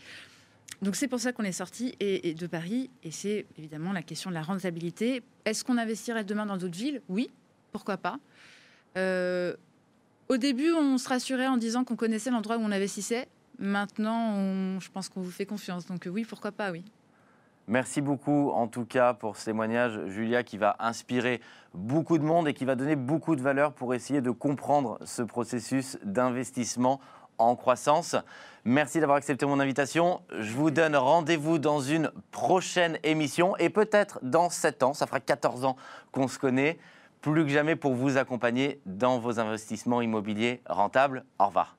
Donc 0.82 0.96
c'est 0.96 1.08
pour 1.08 1.20
ça 1.20 1.34
qu'on 1.34 1.44
est 1.44 1.51
sorti 1.51 1.96
et, 2.00 2.34
de 2.34 2.48
Paris 2.48 2.89
et 3.04 3.12
c'est 3.12 3.46
évidemment 3.58 3.92
la 3.92 4.01
question 4.01 4.30
de 4.30 4.36
la 4.36 4.42
rentabilité. 4.42 5.24
Est-ce 5.46 5.63
qu'on 5.63 5.78
investirait 5.78 6.24
demain 6.24 6.46
dans 6.46 6.58
d'autres 6.58 6.78
villes? 6.78 7.01
Oui, 7.10 7.30
pourquoi 7.72 7.98
pas. 7.98 8.20
Euh, 8.98 9.56
au 10.30 10.38
début, 10.38 10.72
on 10.72 10.98
se 10.98 11.10
rassurait 11.10 11.48
en 11.48 11.58
disant 11.58 11.84
qu'on 11.84 11.96
connaissait 11.96 12.32
l'endroit 12.32 12.58
où 12.58 12.62
on 12.62 12.72
investissait. 12.72 13.28
Maintenant, 13.58 14.80
je 14.80 14.89
pense 14.89 15.10
qu'on 15.10 15.22
vous 15.22 15.32
fait 15.32 15.46
confiance. 15.46 15.86
Donc 15.86 16.08
euh, 16.08 16.10
oui, 16.10 16.24
pourquoi 16.24 16.51
pas, 16.51 16.72
oui. 16.72 16.84
Merci 17.70 18.02
beaucoup 18.02 18.50
en 18.50 18.68
tout 18.68 18.84
cas 18.84 19.14
pour 19.14 19.38
ce 19.38 19.46
témoignage, 19.46 20.08
Julia, 20.08 20.42
qui 20.42 20.58
va 20.58 20.76
inspirer 20.80 21.40
beaucoup 21.76 22.18
de 22.18 22.24
monde 22.24 22.48
et 22.48 22.56
qui 22.56 22.66
va 22.66 22.74
donner 22.74 22.96
beaucoup 22.96 23.36
de 23.36 23.44
valeur 23.44 23.74
pour 23.74 23.94
essayer 23.94 24.22
de 24.22 24.32
comprendre 24.32 24.98
ce 25.06 25.22
processus 25.22 26.00
d'investissement 26.04 27.00
en 27.38 27.56
croissance. 27.56 28.16
Merci 28.66 29.00
d'avoir 29.00 29.20
accepté 29.20 29.46
mon 29.46 29.60
invitation. 29.60 30.22
Je 30.32 30.52
vous 30.54 30.72
donne 30.72 30.96
rendez-vous 30.96 31.60
dans 31.60 31.80
une 31.80 32.12
prochaine 32.32 32.98
émission 33.04 33.56
et 33.58 33.70
peut-être 33.70 34.18
dans 34.24 34.50
7 34.50 34.82
ans, 34.82 34.94
ça 34.96 35.06
fera 35.06 35.20
14 35.20 35.64
ans 35.64 35.76
qu'on 36.12 36.28
se 36.28 36.40
connaît, 36.40 36.80
plus 37.22 37.44
que 37.44 37.52
jamais 37.52 37.76
pour 37.76 37.94
vous 37.94 38.18
accompagner 38.18 38.82
dans 38.88 39.20
vos 39.20 39.40
investissements 39.40 40.02
immobiliers 40.02 40.64
rentables. 40.68 41.24
Au 41.38 41.46
revoir. 41.46 41.78